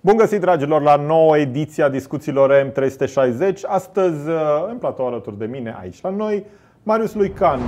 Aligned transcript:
Bun 0.00 0.16
găsit, 0.16 0.40
dragilor, 0.40 0.82
la 0.82 0.96
nouă 0.96 1.38
ediție 1.38 1.82
a 1.82 1.88
discuțiilor 1.88 2.72
M360. 2.72 3.52
Astăzi, 3.66 4.28
uh, 4.28 4.66
în 4.68 4.76
platou 4.76 5.06
alături 5.06 5.38
de 5.38 5.46
mine, 5.46 5.76
aici 5.80 6.00
la 6.00 6.10
noi, 6.10 6.44
Marius 6.82 7.14
Luican 7.14 7.60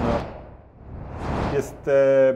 este 1.57 1.93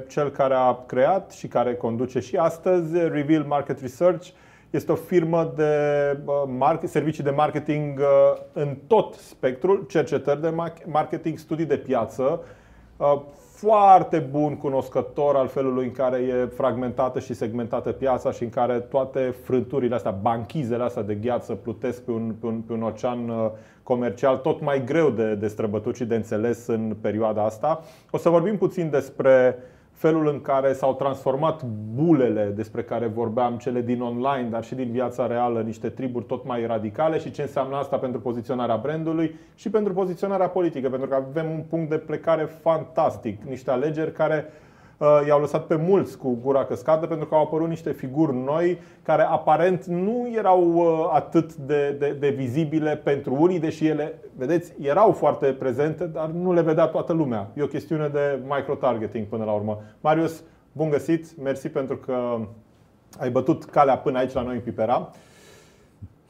cel 0.09 0.31
care 0.31 0.55
a 0.55 0.79
creat 0.87 1.33
și 1.33 1.47
care 1.47 1.75
conduce 1.75 2.21
și 2.21 2.37
astăzi 2.37 2.99
Reveal 2.99 3.43
Market 3.43 3.81
Research. 3.81 4.29
Este 4.71 4.93
o 4.93 4.95
firmă 4.95 5.53
de 5.57 5.73
market, 6.47 6.91
servicii 6.91 7.25
de 7.25 7.31
marketing 7.31 7.99
uh, 7.99 8.41
în 8.53 8.77
tot 8.87 9.15
spectrul, 9.15 9.87
cercetări 9.89 10.41
de 10.41 10.55
marketing, 10.87 11.39
studii 11.39 11.67
de 11.67 11.77
piață, 11.77 12.41
uh, 12.97 13.21
foarte 13.55 14.19
bun 14.19 14.57
cunoscător 14.57 15.37
al 15.37 15.49
felului 15.49 15.85
în 15.85 15.93
care 15.93 16.19
e 16.19 16.47
fragmentată 16.47 17.21
și 17.21 17.35
segmentată 17.35 17.93
piața 17.93 18.31
și 18.31 18.43
în 18.43 18.51
care 18.51 18.79
toate 18.79 19.35
frânturile 19.43 19.95
astea, 19.95 20.11
banchizele 20.11 20.83
astea 20.83 21.03
de 21.03 21.15
gheață 21.15 21.53
plutesc 21.53 22.03
pe 22.03 22.11
un, 22.11 22.35
pe 22.41 22.47
un, 22.47 22.61
pe 22.61 22.73
un 22.73 22.83
ocean 22.83 23.29
uh, 23.29 23.51
comercial 23.83 24.37
tot 24.37 24.61
mai 24.61 24.85
greu 24.85 25.11
de, 25.11 25.35
de 25.35 25.47
străbătut 25.47 25.97
și 25.97 26.05
de 26.05 26.15
înțeles 26.15 26.67
în 26.67 26.97
perioada 27.01 27.45
asta. 27.45 27.83
O 28.11 28.19
să 28.19 28.29
vorbim 28.29 28.57
puțin 28.57 28.91
despre 28.91 29.57
felul 29.95 30.29
în 30.29 30.41
care 30.41 30.73
s-au 30.73 30.95
transformat 30.95 31.63
bulele 31.95 32.53
despre 32.57 32.83
care 32.83 33.07
vorbeam, 33.07 33.57
cele 33.57 33.81
din 33.81 34.01
online, 34.01 34.49
dar 34.51 34.65
și 34.65 34.75
din 34.75 34.91
viața 34.91 35.27
reală, 35.27 35.61
niște 35.61 35.89
triburi 35.89 36.25
tot 36.25 36.47
mai 36.47 36.67
radicale 36.67 37.19
și 37.19 37.31
ce 37.31 37.43
înseamnă 37.43 37.77
asta 37.77 37.97
pentru 37.97 38.21
poziționarea 38.21 38.77
brandului 38.77 39.39
și 39.55 39.71
pentru 39.71 39.93
poziționarea 39.93 40.49
politică, 40.49 40.89
pentru 40.89 41.09
că 41.09 41.15
avem 41.15 41.51
un 41.51 41.63
punct 41.69 41.91
de 41.91 41.99
plecare 41.99 42.45
fantastic, 42.45 43.43
niște 43.43 43.71
alegeri 43.71 44.13
care 44.13 44.47
Uh, 44.47 44.64
i-au 45.27 45.41
lăsat 45.41 45.67
pe 45.67 45.77
mulți 45.77 46.19
cu 46.19 46.39
gura 46.43 46.65
căscată 46.65 47.07
pentru 47.07 47.27
că 47.27 47.35
au 47.35 47.43
apărut 47.43 47.69
niște 47.69 47.93
figuri 47.93 48.37
noi 48.37 48.79
care 49.03 49.23
aparent 49.23 49.85
nu 49.85 50.31
erau 50.37 50.73
uh, 50.75 51.11
atât 51.13 51.55
de, 51.55 51.97
de, 51.99 52.17
de 52.21 52.29
vizibile 52.29 52.97
pentru 52.97 53.37
unii, 53.39 53.61
deși 53.61 53.87
ele, 53.87 54.19
vedeți, 54.37 54.73
erau 54.81 55.13
foarte 55.13 55.47
prezente, 55.47 56.05
dar 56.05 56.27
nu 56.27 56.53
le 56.53 56.61
vedea 56.61 56.87
toată 56.87 57.13
lumea. 57.13 57.51
E 57.55 57.63
o 57.63 57.67
chestiune 57.67 58.09
de 58.09 58.39
micro-targeting 58.49 59.27
până 59.27 59.45
la 59.45 59.53
urmă. 59.53 59.81
Marius, 60.01 60.43
bun 60.73 60.91
găsit, 60.91 61.43
mersi 61.43 61.69
pentru 61.69 61.97
că 61.97 62.39
ai 63.19 63.31
bătut 63.31 63.65
calea 63.65 63.97
până 63.97 64.19
aici 64.19 64.33
la 64.33 64.43
noi 64.43 64.55
în 64.55 64.61
Pipera 64.61 65.11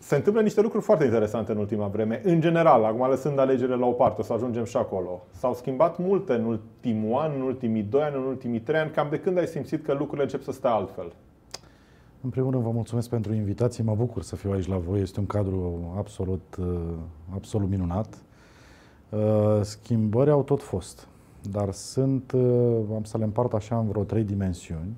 se 0.07 0.15
întâmplă 0.17 0.43
niște 0.43 0.61
lucruri 0.61 0.85
foarte 0.85 1.05
interesante 1.05 1.53
în 1.53 1.59
ultima 1.59 1.87
vreme. 1.87 2.21
În 2.25 2.41
general, 2.41 2.85
acum 2.85 3.09
lăsând 3.09 3.39
alegerile 3.39 3.77
la 3.77 3.87
o 3.87 3.93
parte, 3.93 4.21
o 4.21 4.25
să 4.25 4.33
ajungem 4.33 4.65
și 4.65 4.77
acolo. 4.77 5.23
S-au 5.31 5.55
schimbat 5.55 5.99
multe 5.99 6.33
în 6.33 6.45
ultimul 6.45 7.19
an, 7.19 7.33
în 7.35 7.41
ultimii 7.41 7.83
doi 7.83 8.03
ani, 8.03 8.17
în 8.17 8.23
ultimii 8.23 8.61
trei 8.61 8.81
ani. 8.81 8.91
Cam 8.91 9.07
de 9.11 9.19
când 9.19 9.39
ai 9.39 9.47
simțit 9.47 9.85
că 9.85 9.93
lucrurile 9.93 10.23
încep 10.23 10.43
să 10.43 10.53
stea 10.53 10.71
altfel? 10.71 11.13
În 12.21 12.31
primul 12.31 12.51
rând, 12.51 12.63
vă 12.63 12.71
mulțumesc 12.71 13.09
pentru 13.09 13.35
invitație. 13.35 13.85
Mă 13.85 13.95
bucur 13.95 14.23
să 14.23 14.37
fiu 14.37 14.51
aici 14.51 14.69
la 14.69 14.77
voi. 14.77 15.01
Este 15.01 15.21
un 15.21 15.27
cadru 15.27 15.95
absolut, 15.97 16.57
uh, 16.61 16.67
absolut 17.35 17.69
minunat. 17.69 18.19
Uh, 19.09 19.61
schimbări 19.61 20.31
au 20.31 20.43
tot 20.43 20.63
fost, 20.63 21.09
dar 21.51 21.73
sunt, 21.73 22.33
uh, 22.33 22.79
am 22.95 23.05
să 23.05 23.19
le 23.19 23.25
împart 23.25 23.53
așa 23.53 23.79
în 23.79 23.89
vreo 23.89 24.03
trei 24.03 24.23
dimensiuni. 24.23 24.97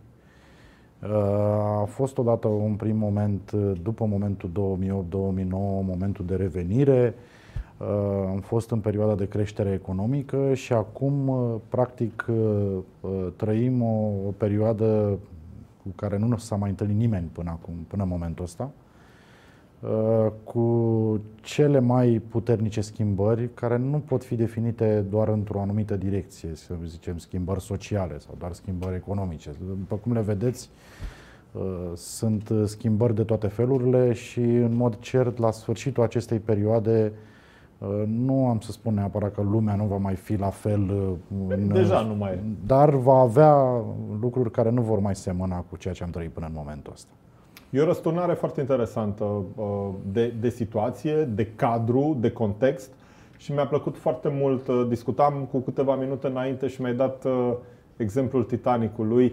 A 1.80 1.84
fost 1.84 2.18
odată 2.18 2.48
un 2.48 2.74
prim 2.74 2.96
moment, 2.96 3.52
după 3.82 4.06
momentul 4.06 4.50
2008-2009, 4.50 5.48
momentul 5.86 6.24
de 6.24 6.36
revenire. 6.36 7.14
Am 8.30 8.40
fost 8.40 8.70
în 8.70 8.80
perioada 8.80 9.14
de 9.14 9.28
creștere 9.28 9.72
economică 9.72 10.54
și 10.54 10.72
acum, 10.72 11.32
practic, 11.68 12.24
trăim 13.36 13.82
o, 13.82 14.10
o 14.26 14.30
perioadă 14.36 15.18
cu 15.82 15.88
care 15.94 16.18
nu 16.18 16.36
s-a 16.36 16.56
mai 16.56 16.70
întâlnit 16.70 16.96
nimeni 16.96 17.30
până 17.32 17.50
acum, 17.50 17.74
până 17.88 18.02
în 18.02 18.08
momentul 18.08 18.44
ăsta, 18.44 18.70
cu 20.44 21.20
cele 21.40 21.78
mai 21.80 22.22
puternice 22.28 22.80
schimbări 22.80 23.54
care 23.54 23.76
nu 23.76 23.98
pot 23.98 24.24
fi 24.24 24.34
definite 24.34 25.04
doar 25.10 25.28
într-o 25.28 25.60
anumită 25.60 25.96
direcție, 25.96 26.50
să 26.54 26.74
zicem 26.84 27.18
schimbări 27.18 27.60
sociale 27.60 28.18
sau 28.18 28.34
doar 28.38 28.52
schimbări 28.52 28.94
economice. 28.94 29.50
După 29.78 29.96
cum 29.96 30.12
le 30.12 30.20
vedeți, 30.20 30.70
uh, 31.52 31.62
sunt 31.94 32.50
schimbări 32.64 33.14
de 33.14 33.22
toate 33.22 33.46
felurile 33.46 34.12
și, 34.12 34.40
în 34.40 34.74
mod 34.74 34.98
cert, 34.98 35.38
la 35.38 35.50
sfârșitul 35.50 36.02
acestei 36.02 36.38
perioade, 36.38 37.12
uh, 37.78 38.02
nu 38.06 38.48
am 38.48 38.60
să 38.60 38.72
spun 38.72 38.94
neapărat 38.94 39.34
că 39.34 39.42
lumea 39.42 39.74
nu 39.74 39.84
va 39.84 39.96
mai 39.96 40.14
fi 40.14 40.36
la 40.36 40.50
fel. 40.50 40.90
Uh, 40.90 41.12
în, 41.48 41.68
Deja 41.68 42.00
nu 42.00 42.14
mai 42.14 42.32
e. 42.32 42.42
Dar 42.66 42.90
va 42.90 43.18
avea 43.18 43.84
lucruri 44.20 44.50
care 44.50 44.70
nu 44.70 44.82
vor 44.82 44.98
mai 44.98 45.16
semăna 45.16 45.56
cu 45.56 45.76
ceea 45.76 45.94
ce 45.94 46.04
am 46.04 46.10
trăit 46.10 46.30
până 46.30 46.46
în 46.46 46.52
momentul 46.56 46.92
ăsta. 46.92 47.10
E 47.70 47.80
o 47.80 47.84
răsturnare 47.84 48.32
foarte 48.32 48.60
interesantă 48.60 49.24
uh, 49.24 49.88
de, 50.12 50.34
de 50.40 50.48
situație, 50.48 51.24
de 51.24 51.46
cadru, 51.56 52.16
de 52.20 52.30
context 52.30 52.90
și 53.36 53.52
mi-a 53.52 53.66
plăcut 53.66 53.96
foarte 53.96 54.28
mult. 54.32 54.68
Uh, 54.68 54.86
discutam 54.88 55.48
cu 55.50 55.58
câteva 55.58 55.94
minute 55.94 56.26
înainte 56.26 56.66
și 56.66 56.80
mi-ai 56.80 56.94
dat 56.94 57.24
uh, 57.24 57.52
exemplul 57.96 58.42
Titanicului 58.42 59.32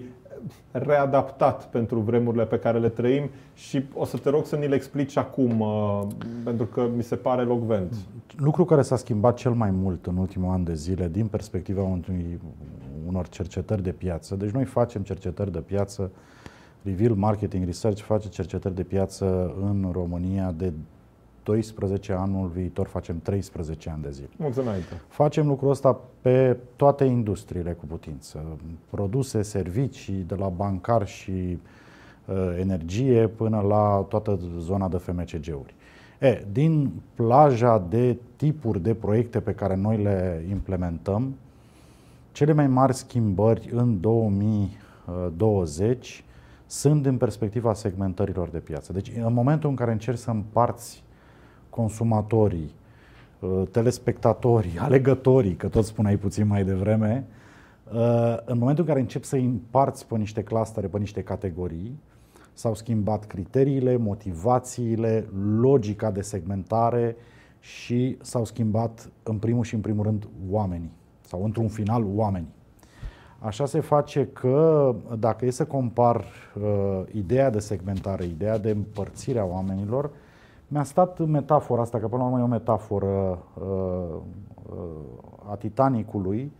readaptat 0.71 1.69
pentru 1.69 1.99
vremurile 1.99 2.45
pe 2.45 2.59
care 2.59 2.79
le 2.79 2.89
trăim 2.89 3.29
și 3.53 3.83
o 3.93 4.05
să 4.05 4.17
te 4.17 4.29
rog 4.29 4.45
să 4.45 4.55
ni 4.55 4.67
le 4.67 4.75
explici 4.75 5.17
acum, 5.17 5.65
pentru 6.43 6.65
că 6.65 6.87
mi 6.95 7.03
se 7.03 7.15
pare 7.15 7.41
locvent. 7.43 7.95
Lucru 8.37 8.65
care 8.65 8.81
s-a 8.81 8.95
schimbat 8.95 9.37
cel 9.37 9.51
mai 9.51 9.71
mult 9.71 10.05
în 10.05 10.17
ultimul 10.17 10.51
an 10.51 10.63
de 10.63 10.73
zile 10.73 11.07
din 11.07 11.27
perspectiva 11.27 11.99
unor 13.07 13.27
cercetări 13.27 13.83
de 13.83 13.91
piață. 13.91 14.35
Deci 14.35 14.49
noi 14.49 14.65
facem 14.65 15.01
cercetări 15.01 15.51
de 15.51 15.59
piață 15.59 16.11
Reveal 16.83 17.15
Marketing 17.15 17.65
Research 17.65 18.01
face 18.01 18.29
cercetări 18.29 18.75
de 18.75 18.83
piață 18.83 19.55
în 19.61 19.89
România 19.91 20.51
de 20.51 20.73
12 21.43 22.13
anul 22.13 22.47
viitor 22.47 22.87
facem 22.87 23.19
13 23.23 23.89
ani 23.89 24.01
de 24.01 24.11
zile. 24.11 24.29
Mulțumesc. 24.37 24.87
Facem 25.07 25.47
lucrul 25.47 25.69
ăsta 25.69 25.99
pe 26.21 26.57
toate 26.75 27.03
industriile 27.03 27.71
cu 27.71 27.85
putință. 27.85 28.57
Produse, 28.89 29.41
servicii, 29.41 30.23
de 30.27 30.35
la 30.35 30.47
bancar 30.47 31.07
și 31.07 31.31
uh, 31.31 31.57
energie 32.59 33.27
până 33.27 33.59
la 33.59 34.05
toată 34.09 34.39
zona 34.59 34.87
de 34.87 34.97
FMCG-uri. 34.97 35.75
E, 36.19 36.45
din 36.51 36.91
plaja 37.15 37.85
de 37.89 38.17
tipuri 38.35 38.81
de 38.81 38.93
proiecte 38.93 39.39
pe 39.39 39.53
care 39.53 39.75
noi 39.75 39.97
le 39.97 40.45
implementăm, 40.49 41.35
cele 42.31 42.53
mai 42.53 42.67
mari 42.67 42.93
schimbări 42.93 43.69
în 43.73 43.99
2020 43.99 46.23
sunt 46.73 47.01
din 47.01 47.17
perspectiva 47.17 47.73
segmentărilor 47.73 48.49
de 48.49 48.59
piață. 48.59 48.93
Deci, 48.93 49.11
în 49.15 49.33
momentul 49.33 49.69
în 49.69 49.75
care 49.75 49.91
încerci 49.91 50.17
să 50.17 50.29
împarți 50.29 51.03
consumatorii, 51.69 52.71
uh, 53.39 53.63
telespectatorii, 53.71 54.77
alegătorii, 54.77 55.55
că 55.55 55.67
tot 55.67 55.85
spuneai 55.85 56.17
puțin 56.17 56.47
mai 56.47 56.63
devreme, 56.63 57.25
uh, 57.93 58.37
în 58.45 58.57
momentul 58.57 58.83
în 58.83 58.89
care 58.89 58.99
începi 58.99 59.25
să 59.25 59.35
împarți 59.35 60.07
pe 60.07 60.17
niște 60.17 60.43
clustere, 60.43 60.87
pe 60.87 60.97
niște 60.97 61.21
categorii, 61.23 61.99
s-au 62.53 62.75
schimbat 62.75 63.25
criteriile, 63.25 63.97
motivațiile, 63.97 65.27
logica 65.59 66.11
de 66.11 66.21
segmentare 66.21 67.15
și 67.59 68.17
s-au 68.21 68.45
schimbat 68.45 69.09
în 69.23 69.37
primul 69.37 69.63
și 69.63 69.73
în 69.75 69.81
primul 69.81 70.03
rând 70.03 70.27
oamenii 70.49 70.91
sau 71.21 71.43
într-un 71.43 71.67
final 71.67 72.05
oamenii. 72.15 72.53
Așa 73.45 73.65
se 73.65 73.79
face 73.79 74.27
că, 74.27 74.95
dacă 75.19 75.45
e 75.45 75.49
să 75.49 75.65
compar 75.65 76.25
uh, 76.61 77.01
ideea 77.11 77.49
de 77.49 77.59
segmentare, 77.59 78.25
ideea 78.25 78.57
de 78.57 78.69
împărțire 78.69 79.39
a 79.39 79.45
oamenilor, 79.45 80.09
mi-a 80.67 80.83
stat 80.83 81.25
metafora 81.25 81.81
asta, 81.81 81.99
că 81.99 82.07
până 82.07 82.21
la 82.21 82.27
urmă 82.27 82.39
e 82.39 82.43
o 82.43 82.47
metaforă 82.47 83.43
uh, 83.53 84.15
uh, 84.69 85.51
a 85.51 85.55
Titanicului, 85.55 86.51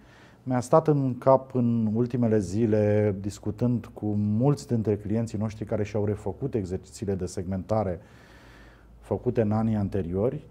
mi-a 0.44 0.60
stat 0.60 0.88
în 0.88 1.18
cap 1.18 1.56
în 1.56 1.90
ultimele 1.94 2.40
zile, 2.40 3.16
discutând 3.20 3.90
cu 3.94 4.06
mulți 4.18 4.68
dintre 4.68 4.96
clienții 4.98 5.38
noștri 5.38 5.66
care 5.66 5.84
și-au 5.84 6.06
refăcut 6.06 6.54
exercițiile 6.54 7.16
de 7.16 7.26
segmentare 7.26 8.00
făcute 9.00 9.42
în 9.42 9.52
anii 9.52 9.76
anteriori 9.76 10.46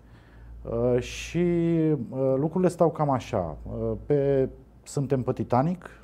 uh, 0.62 1.00
și 1.00 1.38
uh, 1.38 2.35
lucrurile 2.37 2.70
stau 2.70 2.90
cam 2.90 3.11
așa. 3.11 3.56
Uh, 3.67 3.93
pe, 4.06 4.49
suntem 4.82 5.23
pe 5.23 5.32
Titanic, 5.32 5.85
Uh, 5.85 6.01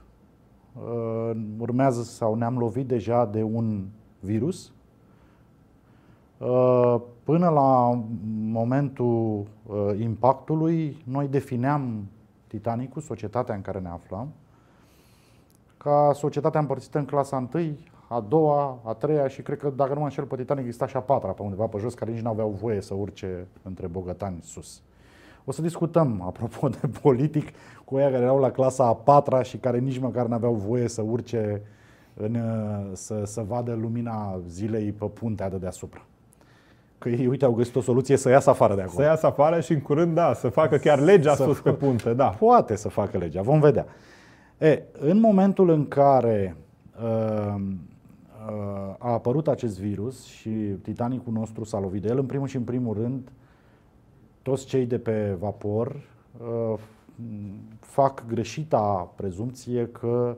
urmează 1.58 2.02
sau 2.02 2.34
ne-am 2.34 2.58
lovit 2.58 2.86
deja 2.86 3.26
de 3.26 3.42
un 3.42 3.86
virus. 4.20 4.72
Uh, 6.38 7.00
până 7.24 7.48
la 7.48 8.00
momentul 8.42 9.46
uh, 9.66 10.00
impactului, 10.00 11.02
noi 11.04 11.28
defineam 11.28 12.08
Titanicul, 12.46 13.02
societatea 13.02 13.54
în 13.54 13.60
care 13.60 13.78
ne 13.78 13.88
aflăm, 13.88 14.28
ca 15.76 16.10
societatea 16.14 16.60
împărțită 16.60 16.98
în 16.98 17.04
clasa 17.04 17.48
1, 17.54 17.76
a 18.08 18.20
doua, 18.20 18.78
a 18.84 18.92
treia 18.92 19.28
și 19.28 19.42
cred 19.42 19.58
că, 19.58 19.70
dacă 19.76 19.92
nu 19.92 19.98
mă 19.98 20.04
înșel, 20.04 20.24
pe 20.24 20.36
Titanic 20.36 20.64
exista 20.64 20.86
și 20.86 20.96
a 20.96 21.00
patra 21.00 21.30
pe 21.30 21.42
undeva 21.42 21.66
pe 21.66 21.78
jos, 21.78 21.94
care 21.94 22.10
nici 22.10 22.20
nu 22.20 22.30
aveau 22.30 22.48
voie 22.48 22.80
să 22.80 22.94
urce 22.94 23.46
între 23.62 23.86
bogătani 23.86 24.40
sus. 24.42 24.82
O 25.48 25.52
să 25.52 25.62
discutăm, 25.62 26.22
apropo 26.26 26.68
de 26.68 26.88
politic, 27.02 27.48
cu 27.84 27.96
aia 27.96 28.10
care 28.10 28.22
erau 28.22 28.38
la 28.38 28.50
clasa 28.50 28.86
a 28.86 28.94
patra 28.94 29.42
și 29.42 29.56
care 29.56 29.78
nici 29.78 29.98
măcar 29.98 30.26
nu 30.26 30.34
aveau 30.34 30.54
voie 30.54 30.88
să 30.88 31.02
urce 31.02 31.62
în, 32.14 32.34
uh, 32.34 32.90
să, 32.92 33.22
să 33.24 33.44
vadă 33.48 33.78
lumina 33.80 34.40
zilei 34.48 34.92
pe 34.92 35.04
puntea 35.04 35.50
de 35.50 35.56
deasupra. 35.56 36.04
Că 36.98 37.08
ei, 37.08 37.26
uite, 37.26 37.44
au 37.44 37.52
găsit 37.52 37.76
o 37.76 37.80
soluție 37.80 38.16
să 38.16 38.28
iasă 38.28 38.50
afară 38.50 38.74
de 38.74 38.80
acolo. 38.80 38.96
Să 38.96 39.02
iasă 39.02 39.26
afară 39.26 39.60
și 39.60 39.72
în 39.72 39.80
curând, 39.80 40.14
da, 40.14 40.34
să 40.34 40.48
facă 40.48 40.76
chiar 40.76 41.00
legea 41.00 41.34
Să 41.34 41.42
sus 41.42 41.60
pe 41.60 41.70
fă- 41.70 41.78
punte, 41.78 42.14
da. 42.14 42.28
Poate 42.28 42.76
să 42.76 42.88
facă 42.88 43.18
legea, 43.18 43.42
vom 43.42 43.60
vedea. 43.60 43.86
E, 44.58 44.82
în 44.98 45.20
momentul 45.20 45.70
în 45.70 45.88
care 45.88 46.56
uh, 47.02 47.54
uh, 47.54 48.94
a 48.98 49.12
apărut 49.12 49.48
acest 49.48 49.80
virus 49.80 50.24
și 50.24 50.50
Titanicul 50.82 51.32
nostru 51.32 51.64
s-a 51.64 51.78
lovit 51.78 52.02
de 52.02 52.08
el, 52.08 52.18
în 52.18 52.26
primul 52.26 52.46
și 52.46 52.56
în 52.56 52.62
primul 52.62 52.94
rând, 52.94 53.30
toți 54.48 54.66
cei 54.66 54.86
de 54.86 54.98
pe 54.98 55.36
vapor 55.38 56.00
uh, 56.40 56.78
fac 57.80 58.26
greșita 58.26 59.12
prezumție 59.16 59.86
că 59.86 60.36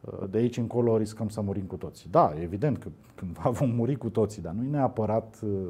uh, 0.00 0.28
de 0.30 0.38
aici 0.38 0.56
încolo 0.56 0.96
riscăm 0.96 1.28
să 1.28 1.40
murim 1.40 1.64
cu 1.64 1.76
toții. 1.76 2.10
Da, 2.10 2.32
evident 2.40 2.78
că 2.78 2.88
cândva 3.14 3.50
vom 3.58 3.70
muri 3.70 3.96
cu 3.96 4.08
toții, 4.08 4.42
dar 4.42 4.52
nu 4.52 4.64
e 4.64 4.68
neapărat 4.68 5.38
uh, 5.44 5.68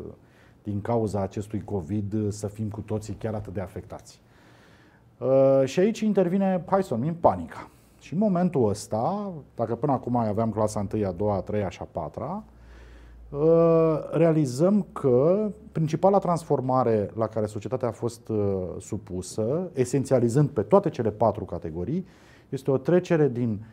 din 0.62 0.80
cauza 0.80 1.20
acestui 1.20 1.64
COVID 1.64 2.12
uh, 2.12 2.26
să 2.28 2.46
fim 2.46 2.68
cu 2.68 2.80
toții 2.80 3.14
chiar 3.14 3.34
atât 3.34 3.52
de 3.52 3.60
afectați. 3.60 4.20
Uh, 5.18 5.62
și 5.64 5.80
aici 5.80 6.00
intervine, 6.00 6.64
hai 6.66 6.82
să 6.82 6.94
o 6.94 6.96
numim, 6.96 7.14
panica. 7.14 7.70
Și 8.00 8.12
în 8.12 8.18
momentul 8.18 8.68
ăsta, 8.68 9.32
dacă 9.54 9.74
până 9.74 9.92
acum 9.92 10.16
aveam 10.16 10.50
clasa 10.50 10.86
1, 10.94 11.06
a 11.06 11.12
2, 11.12 11.30
a 11.30 11.40
3 11.40 11.66
și 11.68 11.78
a 11.82 11.88
4 11.92 12.44
realizăm 14.10 14.86
că 14.92 15.50
principala 15.72 16.18
transformare 16.18 17.10
la 17.14 17.26
care 17.26 17.46
societatea 17.46 17.88
a 17.88 17.92
fost 17.92 18.28
uh, 18.28 18.36
supusă, 18.80 19.70
esențializând 19.74 20.48
pe 20.48 20.62
toate 20.62 20.90
cele 20.90 21.10
patru 21.10 21.44
categorii, 21.44 22.06
este 22.48 22.70
o 22.70 22.76
trecere 22.76 23.28
din 23.28 23.64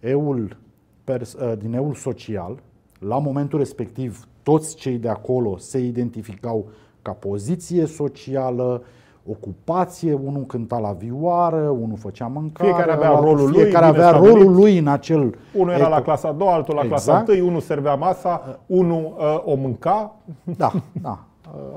eul, 0.00 0.56
pers- 1.04 1.32
uh, 1.32 1.52
din 1.58 1.72
eul 1.72 1.94
social. 1.94 2.62
La 2.98 3.18
momentul 3.18 3.58
respectiv, 3.58 4.28
toți 4.42 4.76
cei 4.76 4.98
de 4.98 5.08
acolo 5.08 5.56
se 5.56 5.78
identificau 5.78 6.68
ca 7.02 7.12
poziție 7.12 7.86
socială, 7.86 8.82
ocupație, 9.26 10.12
unul 10.14 10.44
cânta 10.46 10.78
la 10.78 10.92
vioară, 10.92 11.68
unul 11.68 11.96
făcea 11.96 12.26
mâncare, 12.26 12.68
Fiecare 12.70 12.92
avea 12.92 13.08
altul- 13.10 13.24
rolul 13.24 13.50
lui, 13.50 13.60
fiecare 13.62 13.86
bine 13.90 13.98
avea 13.98 14.08
stabilit. 14.08 14.34
rolul 14.36 14.54
lui 14.54 14.78
în 14.78 14.86
acel 14.86 15.34
Unul 15.54 15.72
era 15.72 15.88
la 15.88 16.00
eco- 16.00 16.04
clasa 16.04 16.28
a 16.28 16.32
doua, 16.32 16.54
altul 16.54 16.74
la 16.74 16.80
clasa 16.80 17.18
Exact. 17.20 17.38
1, 17.38 17.46
unul 17.48 17.60
servea 17.60 17.94
masa, 17.94 18.58
unul 18.66 19.14
uh, 19.18 19.42
o 19.44 19.54
mânca. 19.54 20.14
Da, 20.56 20.72
da. 21.02 21.24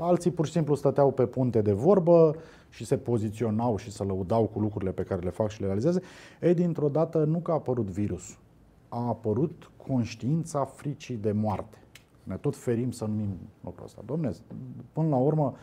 Alții 0.00 0.30
pur 0.30 0.46
și 0.46 0.52
simplu 0.52 0.74
stăteau 0.74 1.10
pe 1.10 1.26
punte 1.26 1.62
de 1.62 1.72
vorbă 1.72 2.34
și 2.70 2.84
se 2.84 2.96
poziționau 2.96 3.76
și 3.76 3.90
se 3.90 4.02
lăudau 4.04 4.42
cu 4.52 4.58
lucrurile 4.60 4.90
pe 4.90 5.02
care 5.02 5.20
le 5.20 5.30
fac 5.30 5.48
și 5.48 5.60
le 5.60 5.66
realizează. 5.66 6.00
Ei, 6.40 6.54
dintr-o 6.54 6.88
dată, 6.88 7.18
nu 7.24 7.38
că 7.38 7.50
a 7.50 7.54
apărut 7.54 7.86
virusul, 7.86 8.36
a 8.88 9.06
apărut 9.08 9.70
conștiința 9.88 10.64
fricii 10.64 11.16
de 11.16 11.32
moarte. 11.32 11.76
Ne 12.22 12.34
tot 12.34 12.56
ferim 12.56 12.90
să 12.90 13.04
numim 13.04 13.28
lucrul 13.64 13.84
ăsta. 13.84 14.00
Domne, 14.06 14.30
până 14.92 15.08
la 15.08 15.16
urmă, 15.16 15.54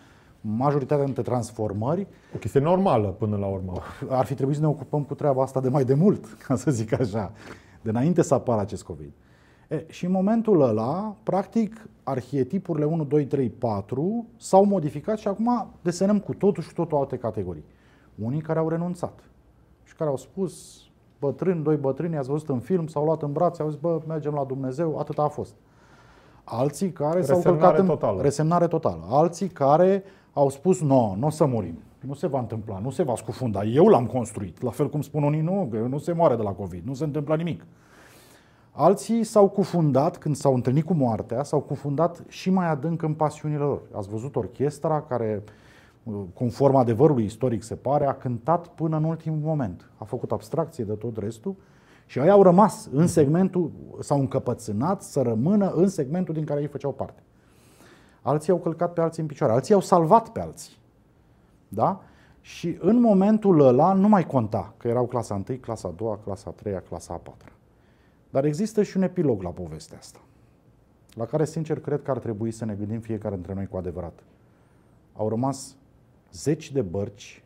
majoritatea 0.46 1.06
dintre 1.06 1.22
transformări 1.22 2.08
O 2.36 2.38
chestie 2.38 2.60
normală 2.60 3.08
până 3.08 3.38
la 3.38 3.46
urmă. 3.46 3.74
ar 4.10 4.26
fi 4.26 4.34
trebuit 4.34 4.56
să 4.56 4.62
ne 4.62 4.68
ocupăm 4.68 5.04
cu 5.04 5.16
treaba 5.16 5.42
asta 5.42 5.60
de 5.60 5.70
mai 5.70 5.86
de 5.86 5.94
mult, 5.94 6.26
ca 6.48 6.56
să 6.56 6.72
zic 6.72 7.00
așa, 7.00 7.32
de 7.82 7.90
înainte 7.90 8.22
să 8.22 8.34
apară 8.34 8.62
acest 8.62 8.84
COVID. 8.84 9.12
E, 9.70 9.86
și 9.90 10.06
în 10.06 10.12
momentul 10.12 10.62
ăla, 10.62 11.16
practic, 11.24 11.88
arhetipurile 12.04 12.86
1, 12.86 13.04
2, 13.04 13.26
3, 13.26 13.50
4 13.50 14.26
s-au 14.38 14.66
modificat 14.66 15.18
și 15.18 15.28
acum 15.28 15.68
desenăm 15.82 16.20
cu 16.20 16.34
totul 16.34 16.64
și 16.64 16.74
totul 16.74 16.98
alte 16.98 17.18
categorii. 17.18 17.66
Unii 18.16 18.42
care 18.42 18.60
au 18.60 18.70
renunțat 18.70 19.20
și 19.84 19.96
care 19.96 20.10
au 20.10 20.18
spus, 20.18 20.84
bătrâni, 21.20 21.64
doi 21.64 21.78
bătrâni, 21.78 22.18
ați 22.18 22.30
văzut 22.30 22.50
în 22.50 22.60
film, 22.60 22.88
s-au 22.88 23.04
luat 23.04 23.22
în 23.22 23.32
brațe, 23.32 23.62
au 23.62 23.70
zis, 23.70 23.80
bă, 23.80 24.02
mergem 24.08 24.34
la 24.34 24.44
Dumnezeu, 24.44 24.98
atât 25.00 25.18
a 25.20 25.28
fost. 25.28 25.56
Alții 26.44 26.92
care 26.92 27.22
s-au 27.22 27.36
Resemnare 27.36 27.60
călcat 27.60 27.80
în 27.80 27.86
totală. 27.86 28.22
resemnare 28.22 28.68
totală. 28.68 29.06
Alții 29.10 29.48
care 29.48 30.04
au 30.34 30.50
spus, 30.50 30.82
nu, 30.82 31.16
nu 31.20 31.26
o 31.26 31.30
să 31.30 31.46
murim. 31.46 31.78
Nu 32.00 32.14
se 32.14 32.28
va 32.28 32.40
întâmpla, 32.40 32.80
nu 32.80 32.90
se 32.90 33.04
va 33.04 33.16
scufunda. 33.16 33.64
Eu 33.64 33.88
l-am 33.88 34.06
construit. 34.06 34.62
La 34.62 34.70
fel 34.70 34.90
cum 34.90 35.02
spun 35.02 35.24
unii, 35.24 35.42
nu, 35.42 35.68
că 35.72 35.78
nu 35.78 35.98
se 35.98 36.12
moare 36.12 36.36
de 36.36 36.42
la 36.42 36.52
COVID, 36.52 36.86
nu 36.86 36.94
se 36.94 37.04
întâmplă 37.04 37.36
nimic. 37.36 37.66
Alții 38.72 39.24
s-au 39.24 39.50
cufundat, 39.50 40.18
când 40.18 40.36
s-au 40.36 40.54
întâlnit 40.54 40.86
cu 40.86 40.94
moartea, 40.94 41.44
s-au 41.44 41.60
cufundat 41.60 42.24
și 42.28 42.50
mai 42.50 42.70
adânc 42.70 43.02
în 43.02 43.14
pasiunile 43.14 43.64
lor. 43.64 43.82
Ați 43.92 44.10
văzut 44.10 44.36
orchestra 44.36 45.02
care, 45.02 45.44
conform 46.34 46.76
adevărului 46.76 47.24
istoric 47.24 47.64
se 47.64 47.76
pare, 47.76 48.06
a 48.06 48.14
cântat 48.14 48.68
până 48.68 48.98
în 48.98 49.04
ultimul 49.04 49.40
moment. 49.42 49.90
A 49.98 50.04
făcut 50.04 50.32
abstracție 50.32 50.84
de 50.84 50.94
tot 50.94 51.18
restul 51.18 51.56
și 52.06 52.20
ei 52.20 52.30
au 52.30 52.44
rămas 52.44 52.90
în 52.92 53.08
segmentul, 53.08 53.72
s-au 54.00 54.20
încăpățânat 54.20 55.02
să 55.02 55.22
rămână 55.22 55.70
în 55.72 55.88
segmentul 55.88 56.34
din 56.34 56.46
care 56.46 56.62
ei 56.62 56.68
făceau 56.68 56.92
parte. 56.92 57.24
Alții 58.22 58.52
au 58.52 58.58
călcat 58.58 58.94
pe 58.94 59.02
alții 59.02 59.22
în 59.22 59.28
picioare, 59.28 59.54
alții 59.54 59.74
au 59.74 59.82
salvat 59.82 60.30
pe 60.30 60.40
alții. 60.40 60.78
Da? 61.68 62.02
Și 62.42 62.78
în 62.80 63.00
momentul 63.00 63.60
ăla 63.60 63.94
nu 63.94 64.08
mai 64.08 64.26
conta 64.26 64.74
că 64.78 64.88
erau 64.88 65.06
clasa 65.06 65.44
1, 65.50 65.58
clasa 65.58 65.94
2, 65.96 66.18
clasa 66.24 66.52
3, 66.52 66.82
clasa 66.88 67.14
4. 67.14 67.52
Dar 68.30 68.46
există 68.46 68.84
și 68.84 68.98
un 68.98 69.04
epilog 69.04 69.42
la 69.42 69.50
povestea 69.50 69.98
asta, 69.98 70.20
la 71.14 71.26
care, 71.26 71.46
sincer, 71.46 71.80
cred 71.80 72.02
că 72.02 72.12
ar 72.12 72.20
trebui 72.20 72.52
să 72.52 72.66
ne 72.66 72.74
gândim 72.74 73.00
fiecare 73.00 73.36
dintre 73.36 73.54
noi 73.54 73.68
cu 73.68 73.78
adevărat. 73.78 74.24
Au 75.14 75.30
rămas 75.30 75.76
zeci 76.32 76.72
de 76.72 76.82
bărci, 76.82 77.44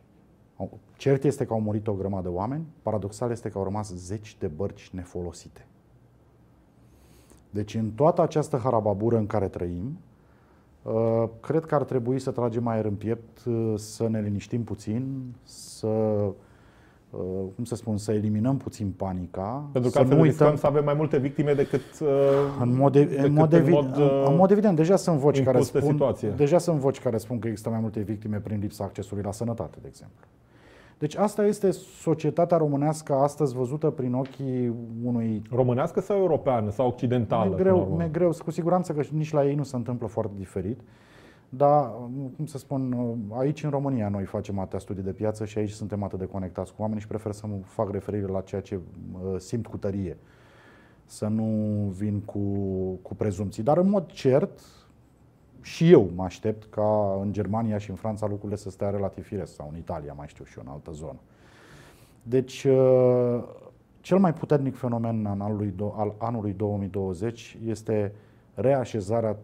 au- 0.56 0.78
cert 0.98 1.24
este 1.24 1.44
că 1.44 1.52
au 1.52 1.60
murit 1.60 1.86
o 1.86 1.92
grămadă 1.92 2.28
de 2.28 2.34
oameni, 2.34 2.64
paradoxal 2.82 3.30
este 3.30 3.48
că 3.48 3.58
au 3.58 3.64
rămas 3.64 3.92
zeci 3.92 4.36
de 4.38 4.46
bărci 4.46 4.90
nefolosite. 4.90 5.66
Deci 7.50 7.74
în 7.74 7.90
toată 7.90 8.22
această 8.22 8.56
harababură 8.56 9.16
în 9.16 9.26
care 9.26 9.48
trăim, 9.48 9.98
uh, 10.82 11.24
cred 11.40 11.64
că 11.64 11.74
ar 11.74 11.84
trebui 11.84 12.18
să 12.18 12.30
tragem 12.30 12.66
aer 12.66 12.84
în 12.84 12.94
piept, 12.94 13.44
uh, 13.44 13.72
să 13.76 14.08
ne 14.08 14.20
liniștim 14.20 14.64
puțin, 14.64 15.34
să, 15.42 15.86
uh, 15.86 17.20
cum 17.54 17.64
să 17.64 17.74
spun, 17.74 17.96
să 17.96 18.12
eliminăm 18.12 18.56
puțin 18.56 18.92
panica, 18.96 19.68
Pentru 19.72 19.90
că 19.90 19.96
să 19.96 19.98
altfel 19.98 20.16
nu 20.16 20.22
riscăm 20.22 20.46
uităm 20.46 20.60
să 20.60 20.66
avem 20.66 20.84
mai 20.84 20.94
multe 20.94 21.18
victime 21.18 21.52
decât 21.52 22.00
uh, 22.00 22.08
în 22.60 22.76
mod, 22.76 22.94
ev- 22.94 23.08
decât 23.08 23.24
în, 23.24 23.32
mod 23.32 23.52
evi- 23.52 23.66
în 23.66 23.72
mod, 23.72 23.96
uh, 23.96 24.24
în 24.26 24.36
mod 24.36 24.50
evident, 24.50 24.76
deja 24.76 24.96
sunt 24.96 25.18
voci 25.18 25.42
care 25.42 25.56
impus 25.56 25.70
de 25.72 25.78
spun, 25.78 25.92
situație. 25.92 26.28
deja 26.28 26.58
sunt 26.58 26.78
voci 26.78 27.00
care 27.00 27.16
spun 27.16 27.38
că 27.38 27.48
există 27.48 27.70
mai 27.70 27.80
multe 27.80 28.00
victime 28.00 28.40
prin 28.40 28.58
lipsa 28.60 28.84
accesului 28.84 29.22
la 29.22 29.32
sănătate, 29.32 29.78
de 29.80 29.86
exemplu. 29.88 30.26
Deci 30.98 31.16
asta 31.16 31.46
este 31.46 31.70
societatea 32.00 32.56
românească 32.56 33.14
astăzi 33.14 33.54
văzută 33.54 33.90
prin 33.90 34.12
ochii 34.12 34.74
unui 35.04 35.42
românească 35.50 36.00
sau 36.00 36.16
europeană 36.16 36.70
sau 36.70 36.88
occidentală. 36.88 37.44
mi-e 37.44 37.56
până 37.56 37.62
greu, 37.62 37.76
la 37.76 37.82
urmă? 37.82 37.96
mi-e 37.96 38.08
greu, 38.08 38.34
cu 38.44 38.50
siguranță 38.50 38.92
că 38.92 39.02
nici 39.12 39.32
la 39.32 39.46
ei 39.46 39.54
nu 39.54 39.62
se 39.62 39.76
întâmplă 39.76 40.06
foarte 40.06 40.32
diferit. 40.36 40.80
Dar, 41.48 41.90
cum 42.36 42.46
să 42.46 42.58
spun, 42.58 42.96
aici 43.38 43.62
în 43.62 43.70
România 43.70 44.08
noi 44.08 44.24
facem 44.24 44.58
atâtea 44.58 44.78
studii 44.78 45.02
de 45.02 45.12
piață 45.12 45.44
și 45.44 45.58
aici 45.58 45.70
suntem 45.70 46.02
atât 46.02 46.18
de 46.18 46.24
conectați 46.24 46.74
cu 46.74 46.80
oamenii 46.80 47.02
și 47.02 47.08
prefer 47.08 47.32
să 47.32 47.46
mă 47.46 47.56
fac 47.62 47.90
referire 47.90 48.26
la 48.26 48.40
ceea 48.40 48.60
ce 48.60 48.74
uh, 48.76 49.38
simt 49.38 49.66
cu 49.66 49.76
tărie. 49.76 50.16
Să 51.04 51.26
nu 51.26 51.44
vin 51.96 52.20
cu, 52.20 52.38
cu 53.02 53.14
prezumții. 53.14 53.62
Dar, 53.62 53.78
în 53.78 53.88
mod 53.88 54.06
cert, 54.06 54.60
și 55.60 55.90
eu 55.90 56.10
mă 56.14 56.24
aștept 56.24 56.64
ca 56.70 57.18
în 57.22 57.32
Germania 57.32 57.78
și 57.78 57.90
în 57.90 57.96
Franța 57.96 58.26
lucrurile 58.26 58.56
să 58.56 58.70
stea 58.70 58.90
relativ 58.90 59.24
firesc, 59.24 59.54
sau 59.54 59.68
în 59.72 59.78
Italia, 59.78 60.12
mai 60.12 60.26
știu 60.28 60.44
și 60.44 60.58
eu, 60.58 60.64
în 60.66 60.72
altă 60.72 60.90
zonă. 60.92 61.18
Deci, 62.22 62.64
uh, 62.64 63.42
cel 64.00 64.18
mai 64.18 64.32
puternic 64.32 64.76
fenomen 64.76 65.26
al 65.26 65.40
anului, 65.40 65.72
do- 65.74 65.94
al 65.96 66.14
anului 66.18 66.52
2020 66.52 67.58
este 67.66 68.12
reașezarea 68.54 69.36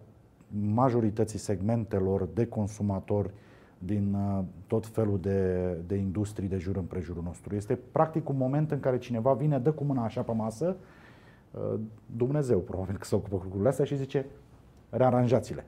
majorității 0.73 1.39
segmentelor 1.39 2.29
de 2.35 2.47
consumatori 2.47 3.31
din 3.79 4.15
uh, 4.15 4.45
tot 4.67 4.87
felul 4.87 5.19
de, 5.21 5.71
de 5.87 5.95
industrii 5.95 6.49
de 6.49 6.57
jur 6.57 6.77
împrejurul 6.77 7.23
nostru. 7.23 7.55
Este 7.55 7.79
practic 7.93 8.29
un 8.29 8.37
moment 8.37 8.71
în 8.71 8.81
care 8.81 8.99
cineva 8.99 9.33
vine, 9.33 9.59
dă 9.59 9.73
cu 9.73 9.85
mâna 9.85 10.05
așa 10.05 10.23
pe 10.23 10.33
masă, 10.33 10.77
uh, 11.51 11.81
Dumnezeu 12.17 12.59
probabil 12.59 12.97
că 12.97 13.05
se 13.05 13.15
ocupă 13.15 13.37
cu 13.37 13.43
lucrurile 13.43 13.69
astea 13.69 13.85
și 13.85 13.97
zice 13.97 14.27
rearanjați-le. 14.91 15.65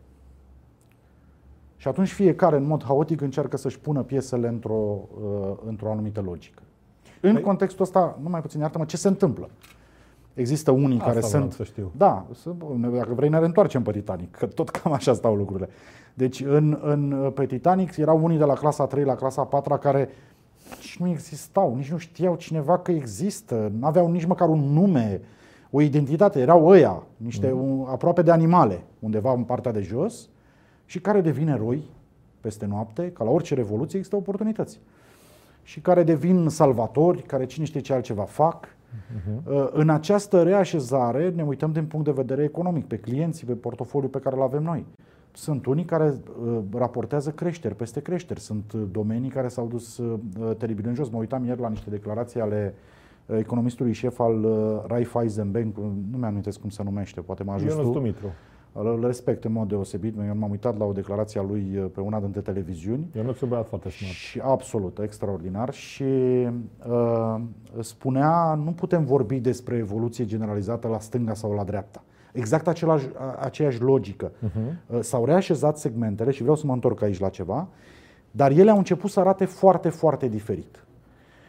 Și 1.76 1.88
atunci 1.88 2.12
fiecare, 2.12 2.56
în 2.56 2.66
mod 2.66 2.85
haotic, 2.85 3.21
încearcă 3.21 3.56
să-și 3.56 3.78
pună 3.80 4.02
piesele 4.02 4.49
într-o, 4.49 4.99
uh, 5.25 5.52
într-o 5.66 5.90
anumită 5.90 6.21
logică. 6.21 6.62
În 7.21 7.38
Păi- 7.38 7.42
contextul 7.42 7.85
ăsta, 7.85 8.18
nu 8.23 8.28
mai 8.28 8.40
puțin, 8.40 8.61
iartă-mă, 8.61 8.85
ce 8.85 8.97
se 8.97 9.09
întâmplă? 9.09 9.49
Există 10.35 10.71
unii 10.71 10.99
Asta 10.99 11.04
care 11.11 11.18
vreau 11.18 11.40
sunt... 11.40 11.52
să 11.52 11.62
știu. 11.64 11.92
Da, 11.97 12.26
să- 12.35 12.50
dacă 12.97 13.14
vrei 13.14 13.28
ne 13.28 13.38
reîntoarcem 13.38 13.83
pe 13.83 13.92
Titanic, 13.92 14.37
că 14.37 14.47
tot 14.47 14.68
cam 14.68 14.92
așa 14.92 15.12
stau 15.14 15.35
lucrurile. 15.35 15.68
Deci 16.14 16.40
în, 16.40 16.78
în, 16.83 17.30
pe 17.35 17.47
Titanic 17.47 17.97
erau 17.97 18.25
unii 18.25 18.38
de 18.38 18.45
la 18.45 18.54
clasa 18.54 18.87
3 18.87 19.04
la 19.04 19.14
clasa 19.14 19.42
4 19.42 19.75
care 19.78 20.09
nici 20.76 20.97
nu 21.00 21.09
existau, 21.09 21.75
nici 21.76 21.90
nu 21.90 21.97
știau 21.97 22.35
cineva 22.35 22.78
că 22.78 22.90
există, 22.92 23.73
nu 23.78 23.87
aveau 23.87 24.11
nici 24.11 24.25
măcar 24.25 24.49
un 24.49 24.59
nume, 24.73 25.21
o 25.71 25.80
identitate, 25.80 26.40
erau 26.40 26.66
ăia, 26.66 27.02
niște 27.16 27.52
un, 27.52 27.85
aproape 27.88 28.23
de 28.23 28.30
animale, 28.30 28.83
undeva 28.99 29.33
în 29.33 29.42
partea 29.42 29.73
de 29.73 29.80
jos, 29.80 30.28
și 30.87 31.00
care 31.00 31.21
devin 31.21 31.49
eroi 31.49 31.83
peste 32.40 32.66
noapte, 32.66 33.11
ca 33.12 33.25
la 33.25 33.31
orice 33.31 33.55
revoluție 33.55 33.99
există 33.99 34.16
oportunități. 34.16 34.81
Și 35.62 35.81
care 35.81 36.02
devin 36.02 36.49
salvatori, 36.49 37.23
care 37.23 37.47
cine 37.47 37.64
știe 37.64 37.81
ce 37.81 37.93
altceva 37.93 38.23
fac, 38.23 38.76
Uh-huh. 38.97 39.71
În 39.73 39.88
această 39.88 40.43
reașezare 40.43 41.31
ne 41.31 41.43
uităm 41.43 41.73
din 41.73 41.85
punct 41.85 42.05
de 42.05 42.12
vedere 42.12 42.43
economic, 42.43 42.87
pe 42.87 42.97
clienții, 42.97 43.47
pe 43.47 43.52
portofoliul 43.52 44.11
pe 44.11 44.19
care 44.19 44.37
îl 44.37 44.43
avem 44.43 44.62
noi. 44.62 44.87
Sunt 45.33 45.66
unii 45.66 45.85
care 45.85 46.14
uh, 46.45 46.59
raportează 46.75 47.31
creșteri 47.31 47.75
peste 47.75 48.00
creșteri, 48.00 48.40
sunt 48.40 48.73
uh, 48.73 48.83
domenii 48.90 49.31
care 49.31 49.49
s-au 49.49 49.66
dus 49.66 49.99
uh, 49.99 50.19
teribil 50.59 50.88
în 50.88 50.95
jos. 50.95 51.09
Mă 51.09 51.19
uitam 51.19 51.45
ieri 51.45 51.61
la 51.61 51.69
niște 51.69 51.90
declarații 51.90 52.40
ale 52.40 52.75
economistului 53.26 53.93
șef 53.93 54.21
al 54.21 54.47
Raiffeisen 54.87 55.50
Bank, 55.50 55.76
nu 56.11 56.16
mi-am 56.19 56.43
cum 56.61 56.71
se 56.71 56.83
numește, 56.83 57.21
poate 57.21 57.43
mă 57.43 57.52
ajut 57.52 57.81
tu. 57.81 57.90
Dumitru. 57.90 58.33
Îl 58.78 59.06
respect 59.06 59.45
în 59.45 59.52
mod 59.52 59.68
deosebit. 59.68 60.14
Eu 60.26 60.37
m-am 60.37 60.50
uitat 60.50 60.78
la 60.78 60.85
o 60.85 60.92
declarație 60.92 61.40
a 61.40 61.42
lui 61.42 61.62
pe 61.95 62.00
una 62.00 62.21
dintre 62.21 62.40
televiziuni. 62.40 63.06
Eu 63.16 63.23
nu 63.23 63.33
sunt 63.33 63.50
băiat 63.50 63.68
foarte 63.68 63.90
smart. 63.90 64.14
Și 64.14 64.40
absolut, 64.42 64.99
extraordinar. 64.99 65.73
Și 65.73 66.02
uh, 66.88 67.40
spunea, 67.80 68.54
nu 68.64 68.71
putem 68.71 69.04
vorbi 69.04 69.40
despre 69.40 69.76
evoluție 69.76 70.25
generalizată 70.25 70.88
la 70.88 70.99
stânga 70.99 71.35
sau 71.35 71.52
la 71.52 71.64
dreapta. 71.64 72.02
Exact 72.33 72.68
același, 72.68 73.06
aceeași 73.40 73.80
logică. 73.80 74.30
Uh-huh. 74.30 75.00
S-au 75.00 75.25
reașezat 75.25 75.78
segmentele 75.78 76.30
și 76.30 76.40
vreau 76.40 76.56
să 76.56 76.66
mă 76.66 76.73
întorc 76.73 77.02
aici 77.02 77.18
la 77.18 77.28
ceva, 77.28 77.68
dar 78.30 78.50
ele 78.50 78.71
au 78.71 78.76
început 78.76 79.11
să 79.11 79.21
arate 79.21 79.45
foarte, 79.45 79.88
foarte 79.88 80.28
diferit. 80.28 80.85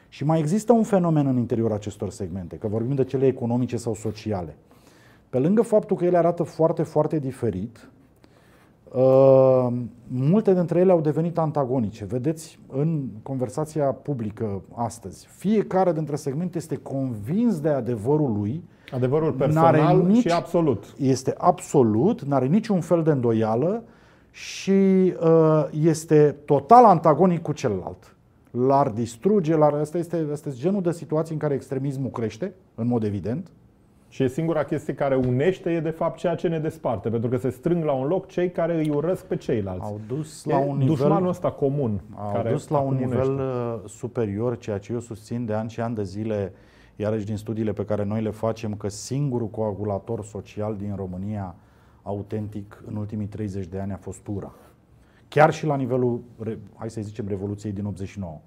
Și 0.09 0.25
mai 0.25 0.39
există 0.39 0.73
un 0.73 0.83
fenomen 0.83 1.27
în 1.27 1.37
interiorul 1.37 1.75
acestor 1.75 2.09
segmente, 2.09 2.55
că 2.55 2.67
vorbim 2.67 2.95
de 2.95 3.03
cele 3.03 3.25
economice 3.25 3.77
sau 3.77 3.93
sociale. 3.93 4.55
Pe 5.29 5.39
lângă 5.39 5.61
faptul 5.61 5.97
că 5.97 6.05
ele 6.05 6.17
arată 6.17 6.43
foarte, 6.43 6.83
foarte 6.83 7.19
diferit, 7.19 7.89
uh, 8.93 9.67
multe 10.07 10.53
dintre 10.53 10.79
ele 10.79 10.91
au 10.91 11.01
devenit 11.01 11.37
antagonice. 11.37 12.05
Vedeți, 12.05 12.59
în 12.67 13.07
conversația 13.23 13.85
publică 13.85 14.61
astăzi, 14.75 15.27
fiecare 15.29 15.91
dintre 15.93 16.15
segmente 16.15 16.57
este 16.57 16.75
convins 16.75 17.59
de 17.59 17.69
adevărul 17.69 18.31
lui. 18.31 18.63
Adevărul 18.91 19.31
personal 19.31 20.01
nici, 20.01 20.21
și 20.21 20.27
absolut. 20.27 20.95
Este 20.97 21.33
absolut, 21.37 22.21
nu 22.23 22.35
are 22.35 22.45
niciun 22.45 22.81
fel 22.81 23.03
de 23.03 23.11
îndoială 23.11 23.83
și 24.31 25.13
uh, 25.21 25.67
este 25.81 26.35
total 26.45 26.85
antagonic 26.85 27.41
cu 27.41 27.51
celălalt. 27.51 28.15
L-ar 28.51 28.89
distruge, 28.89 29.55
l-ar, 29.55 29.73
asta, 29.73 29.97
este, 29.97 30.27
asta 30.31 30.49
este 30.49 30.61
genul 30.61 30.81
de 30.81 30.91
situații 30.91 31.33
în 31.33 31.39
care 31.39 31.53
extremismul 31.53 32.09
crește, 32.09 32.53
în 32.75 32.87
mod 32.87 33.03
evident, 33.03 33.47
și 34.17 34.23
e 34.23 34.27
singura 34.27 34.63
chestie 34.63 34.93
care 34.93 35.15
unește 35.15 35.71
e 35.71 35.79
de 35.79 35.89
fapt 35.89 36.17
ceea 36.17 36.35
ce 36.35 36.47
ne 36.47 36.59
desparte, 36.59 37.09
pentru 37.09 37.29
că 37.29 37.37
se 37.37 37.49
strâng 37.49 37.83
la 37.83 37.91
un 37.91 38.07
loc 38.07 38.27
cei 38.27 38.51
care 38.51 38.77
îi 38.77 38.89
urăsc 38.89 39.25
pe 39.25 39.35
ceilalți. 39.35 39.85
Au 39.85 39.99
dus 40.07 40.45
la 40.45 40.57
un 40.57 40.77
nivel, 40.77 40.95
dușmanul 40.95 41.29
ăsta 41.29 41.51
comun. 41.51 42.01
Au 42.15 42.31
care 42.31 42.51
dus 42.51 42.67
la 42.67 42.79
un 42.79 42.95
nivel 42.95 43.29
unește. 43.29 43.41
Uh, 43.41 43.89
superior, 43.89 44.57
ceea 44.57 44.77
ce 44.77 44.93
eu 44.93 44.99
susțin 44.99 45.45
de 45.45 45.53
ani 45.53 45.69
și 45.69 45.81
ani 45.81 45.95
de 45.95 46.03
zile, 46.03 46.53
iarăși 46.95 47.25
din 47.25 47.37
studiile 47.37 47.73
pe 47.73 47.85
care 47.85 48.03
noi 48.03 48.21
le 48.21 48.29
facem, 48.29 48.73
că 48.75 48.89
singurul 48.89 49.47
coagulator 49.47 50.23
social 50.23 50.75
din 50.75 50.93
România 50.95 51.55
autentic 52.01 52.83
în 52.85 52.95
ultimii 52.95 53.27
30 53.27 53.65
de 53.65 53.79
ani 53.79 53.91
a 53.91 53.97
fost 53.97 54.27
ura. 54.27 54.53
Chiar 55.27 55.53
și 55.53 55.65
la 55.65 55.75
nivelul, 55.75 56.21
hai 56.75 56.89
să 56.89 57.01
zicem, 57.01 57.27
Revoluției 57.27 57.71
din 57.71 57.85
89. 57.85 58.39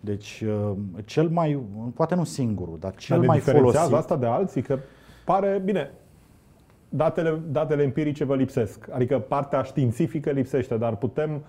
Deci, 0.00 0.44
uh, 0.46 0.72
cel 1.04 1.28
mai, 1.28 1.60
poate 1.94 2.14
nu 2.14 2.24
singurul, 2.24 2.76
dar 2.80 2.94
cel 2.94 3.16
dar 3.16 3.26
mai 3.26 3.38
folosit... 3.38 3.92
asta 3.92 4.16
de 4.16 4.26
alții? 4.26 4.62
Că 4.62 4.78
pare, 5.24 5.60
bine, 5.64 5.90
datele, 6.88 7.40
datele 7.50 7.82
empirice 7.82 8.24
vă 8.24 8.34
lipsesc. 8.34 8.88
Adică 8.90 9.18
partea 9.18 9.62
științifică 9.62 10.30
lipsește, 10.30 10.76
dar 10.76 10.96
putem 10.96 11.44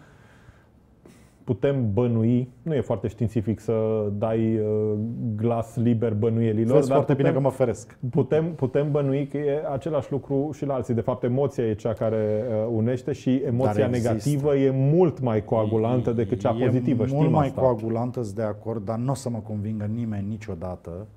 putem 1.45 1.93
bănui, 1.93 2.49
nu 2.61 2.73
e 2.73 2.81
foarte 2.81 3.07
științific 3.07 3.59
să 3.59 4.05
dai 4.17 4.59
uh, 4.59 4.97
glas 5.35 5.75
liber 5.75 6.13
bănuielilor, 6.13 6.75
Vezi 6.75 6.87
dar 6.87 6.95
foarte 6.95 7.13
putem, 7.13 7.31
bine 7.31 7.37
că 7.37 7.39
mă 7.39 7.49
feresc. 7.49 7.97
Putem, 8.09 8.53
putem 8.53 8.91
bănui 8.91 9.27
că 9.27 9.37
e 9.37 9.63
același 9.71 10.11
lucru 10.11 10.49
și 10.53 10.65
la 10.65 10.73
alții. 10.73 10.93
De 10.93 11.01
fapt, 11.01 11.23
emoția 11.23 11.63
e 11.63 11.73
cea 11.73 11.93
care 11.93 12.43
uh, 12.49 12.69
unește 12.75 13.11
și 13.11 13.41
emoția 13.45 13.87
negativă 13.87 14.55
e 14.55 14.71
mult 14.73 15.19
mai 15.19 15.43
coagulantă 15.43 16.11
decât 16.11 16.39
cea 16.39 16.55
e 16.59 16.65
pozitivă. 16.65 17.03
E 17.03 17.05
Știm 17.05 17.19
mult 17.19 17.31
mai 17.31 17.47
asta. 17.47 17.61
coagulantă, 17.61 18.21
de 18.35 18.43
acord, 18.43 18.85
dar 18.85 18.97
nu 18.97 19.11
o 19.11 19.15
să 19.15 19.29
mă 19.29 19.39
convingă 19.47 19.85
nimeni 19.93 20.27
niciodată 20.27 21.07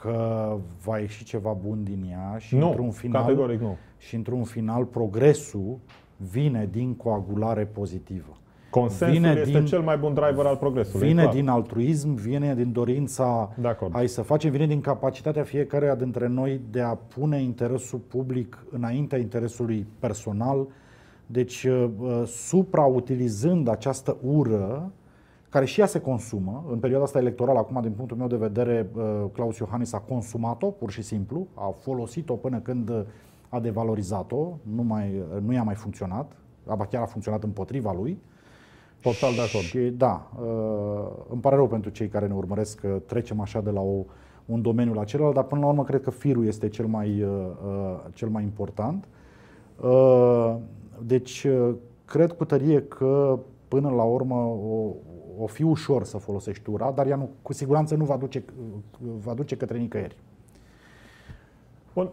că 0.00 0.56
va 0.84 0.98
ieși 0.98 1.24
ceva 1.24 1.56
bun 1.64 1.82
din 1.82 2.06
ea 2.10 2.38
și 2.38 2.56
nu, 2.56 2.66
într-un 2.66 2.90
final 2.90 3.22
categoric 3.22 3.60
nu. 3.60 3.76
și 3.98 4.14
într-un 4.14 4.44
final 4.44 4.84
progresul 4.84 5.78
vine 6.16 6.68
din 6.72 6.94
coagulare 6.94 7.64
pozitivă. 7.64 8.36
Consensul 8.70 9.16
vine 9.16 9.40
este 9.40 9.58
din, 9.58 9.66
cel 9.66 9.80
mai 9.80 9.96
bun 9.96 10.14
driver 10.14 10.46
al 10.46 10.56
progresului. 10.56 11.06
Vine 11.08 11.22
clar. 11.22 11.34
din 11.34 11.48
altruism, 11.48 12.14
vine 12.14 12.54
din 12.54 12.72
dorința 12.72 13.54
hai 13.92 14.08
să 14.08 14.22
facem, 14.22 14.50
vine 14.50 14.66
din 14.66 14.80
capacitatea 14.80 15.42
fiecăruia 15.42 15.94
dintre 15.94 16.26
noi 16.26 16.60
de 16.70 16.80
a 16.80 16.94
pune 16.94 17.42
interesul 17.42 17.98
public 17.98 18.66
înaintea 18.70 19.18
interesului 19.18 19.86
personal. 19.98 20.66
Deci, 21.26 21.64
uh, 21.64 21.88
uh, 21.98 22.22
suprautilizând 22.26 23.68
această 23.68 24.16
ură, 24.22 24.92
care 25.56 25.68
și 25.68 25.80
ea 25.80 25.86
se 25.86 26.00
consumă, 26.00 26.64
în 26.70 26.78
perioada 26.78 27.04
asta 27.04 27.18
electorală, 27.18 27.58
acum, 27.58 27.80
din 27.82 27.90
punctul 27.90 28.16
meu 28.16 28.26
de 28.26 28.36
vedere, 28.36 28.90
uh, 28.94 29.02
Claus 29.32 29.58
Iohannis 29.58 29.92
a 29.92 29.98
consumat-o, 29.98 30.70
pur 30.70 30.90
și 30.90 31.02
simplu, 31.02 31.46
a 31.54 31.74
folosit-o 31.80 32.34
până 32.34 32.58
când 32.58 33.06
a 33.48 33.60
devalorizat-o, 33.60 34.58
nu, 34.74 34.82
mai, 34.82 35.22
nu 35.44 35.52
i-a 35.52 35.62
mai 35.62 35.74
funcționat, 35.74 36.32
aba 36.66 36.86
chiar 36.86 37.02
a 37.02 37.06
funcționat 37.06 37.42
împotriva 37.42 37.92
lui. 37.92 38.18
Total 39.00 39.34
de 39.34 39.40
acord. 39.40 39.64
Și 39.64 39.78
da, 39.78 40.30
uh, 40.40 41.08
îmi 41.30 41.40
pare 41.40 41.56
rău 41.56 41.66
pentru 41.66 41.90
cei 41.90 42.08
care 42.08 42.26
ne 42.26 42.34
urmăresc 42.34 42.80
că 42.80 43.00
trecem 43.06 43.40
așa 43.40 43.60
de 43.60 43.70
la 43.70 43.80
o, 43.80 44.04
un 44.46 44.62
domeniu 44.62 44.92
la 44.92 45.04
celălalt, 45.04 45.34
dar 45.34 45.44
până 45.44 45.60
la 45.60 45.66
urmă 45.66 45.84
cred 45.84 46.02
că 46.02 46.10
firul 46.10 46.46
este 46.46 46.68
cel 46.68 46.86
mai, 46.86 47.22
uh, 47.22 47.28
uh, 47.66 47.98
cel 48.14 48.28
mai 48.28 48.42
important. 48.42 49.08
Deci, 51.02 51.46
cred 52.04 52.32
cu 52.32 52.44
tărie 52.44 52.82
că 52.82 53.38
până 53.68 53.90
la 53.90 54.02
urmă 54.02 54.34
o, 54.34 54.92
o 55.38 55.46
fi 55.46 55.62
ușor 55.62 56.04
să 56.04 56.18
folosești 56.18 56.70
ura, 56.70 56.90
dar 56.90 57.06
ea 57.06 57.16
nu, 57.16 57.28
cu 57.42 57.52
siguranță 57.52 57.94
nu 57.94 58.04
va 58.04 58.16
duce, 58.16 58.44
va 58.98 59.34
duce 59.34 59.56
către 59.56 59.78
nicăieri. 59.78 60.16
Bun 61.94 62.10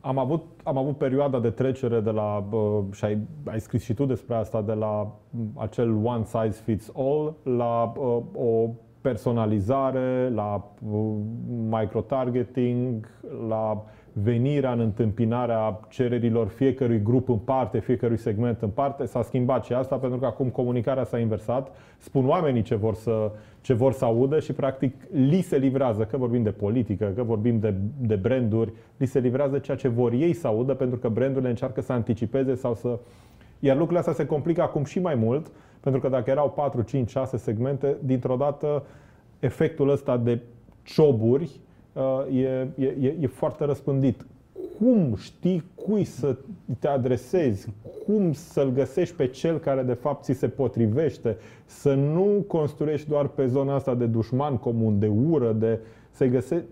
am 0.00 0.18
avut, 0.18 0.44
am 0.62 0.76
avut 0.76 0.96
perioada 0.96 1.40
de 1.40 1.50
trecere 1.50 2.00
de 2.00 2.10
la, 2.10 2.44
și 2.92 3.04
ai, 3.04 3.18
ai 3.44 3.60
scris 3.60 3.82
și 3.82 3.94
tu 3.94 4.04
despre 4.04 4.34
asta, 4.34 4.62
de 4.62 4.72
la 4.72 5.12
acel 5.54 5.94
one 6.04 6.24
size 6.24 6.62
fits 6.64 6.92
all 6.96 7.34
la 7.42 7.92
o 8.34 8.68
personalizare, 9.00 10.30
la 10.34 10.70
microtargeting, 11.68 13.06
la 13.48 13.84
venirea 14.12 14.72
în 14.72 14.80
întâmpinarea 14.80 15.80
cererilor 15.88 16.48
fiecărui 16.48 17.02
grup 17.02 17.28
în 17.28 17.36
parte, 17.36 17.78
fiecărui 17.78 18.16
segment 18.16 18.62
în 18.62 18.68
parte. 18.68 19.04
S-a 19.04 19.22
schimbat 19.22 19.64
și 19.64 19.72
asta 19.72 19.96
pentru 19.96 20.18
că 20.18 20.26
acum 20.26 20.48
comunicarea 20.48 21.04
s-a 21.04 21.18
inversat. 21.18 21.76
Spun 21.98 22.28
oamenii 22.28 22.62
ce 22.62 22.74
vor 22.74 22.94
să, 22.94 23.30
ce 23.60 23.72
vor 23.72 23.92
să 23.92 24.04
audă 24.04 24.40
și 24.40 24.52
practic 24.52 24.94
li 25.12 25.40
se 25.40 25.56
livrează, 25.56 26.02
că 26.02 26.16
vorbim 26.16 26.42
de 26.42 26.50
politică, 26.50 27.12
că 27.14 27.22
vorbim 27.22 27.58
de, 27.58 27.74
de 28.00 28.14
branduri, 28.14 28.72
li 28.96 29.06
se 29.06 29.18
livrează 29.18 29.58
ceea 29.58 29.76
ce 29.76 29.88
vor 29.88 30.12
ei 30.12 30.32
să 30.32 30.46
audă 30.46 30.74
pentru 30.74 30.98
că 30.98 31.08
brandurile 31.08 31.50
încearcă 31.50 31.80
să 31.80 31.92
anticipeze 31.92 32.54
sau 32.54 32.74
să... 32.74 32.98
Iar 33.58 33.74
lucrurile 33.74 33.98
astea 33.98 34.14
se 34.14 34.26
complică 34.26 34.62
acum 34.62 34.84
și 34.84 35.00
mai 35.00 35.14
mult 35.14 35.50
pentru 35.80 36.00
că 36.00 36.08
dacă 36.08 36.30
erau 36.30 36.50
4, 36.50 36.82
5, 36.82 37.10
6 37.10 37.36
segmente, 37.36 37.96
dintr-o 38.02 38.36
dată 38.36 38.82
efectul 39.38 39.90
ăsta 39.90 40.16
de 40.16 40.40
cioburi 40.82 41.42
uh, 41.42 41.69
e, 42.32 42.68
e, 42.78 43.16
e 43.20 43.26
foarte 43.26 43.64
răspândit. 43.64 44.26
Cum 44.78 45.14
știi 45.16 45.64
cui 45.74 46.04
să 46.04 46.36
te 46.78 46.88
adresezi, 46.88 47.68
cum 48.06 48.32
să-l 48.32 48.70
găsești 48.70 49.14
pe 49.14 49.26
cel 49.26 49.58
care 49.58 49.82
de 49.82 49.92
fapt 49.92 50.24
ți 50.24 50.32
se 50.32 50.48
potrivește, 50.48 51.36
să 51.64 51.94
nu 51.94 52.44
construiești 52.46 53.08
doar 53.08 53.26
pe 53.26 53.46
zona 53.46 53.74
asta 53.74 53.94
de 53.94 54.06
dușman 54.06 54.56
comun, 54.56 54.98
de 54.98 55.06
ură, 55.06 55.52
de 55.52 55.80
să-i 56.10 56.28
găsești... 56.28 56.66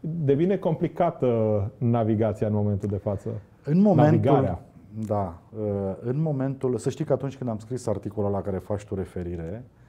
Devine 0.00 0.56
complicată 0.56 1.70
navigația 1.78 2.46
în 2.46 2.52
momentul 2.52 2.88
de 2.88 2.96
față. 2.96 3.28
În 3.64 3.80
momentul, 3.80 4.04
Navigarea. 4.04 4.62
Da. 5.06 5.38
Uh, 5.58 5.94
în 6.02 6.22
momentul, 6.22 6.78
să 6.78 6.90
știi 6.90 7.04
că 7.04 7.12
atunci 7.12 7.36
când 7.36 7.50
am 7.50 7.58
scris 7.58 7.86
articolul 7.86 8.30
la 8.30 8.40
care 8.40 8.56
faci 8.56 8.84
tu 8.84 8.94
referire, 8.94 9.64
uh, 9.64 9.79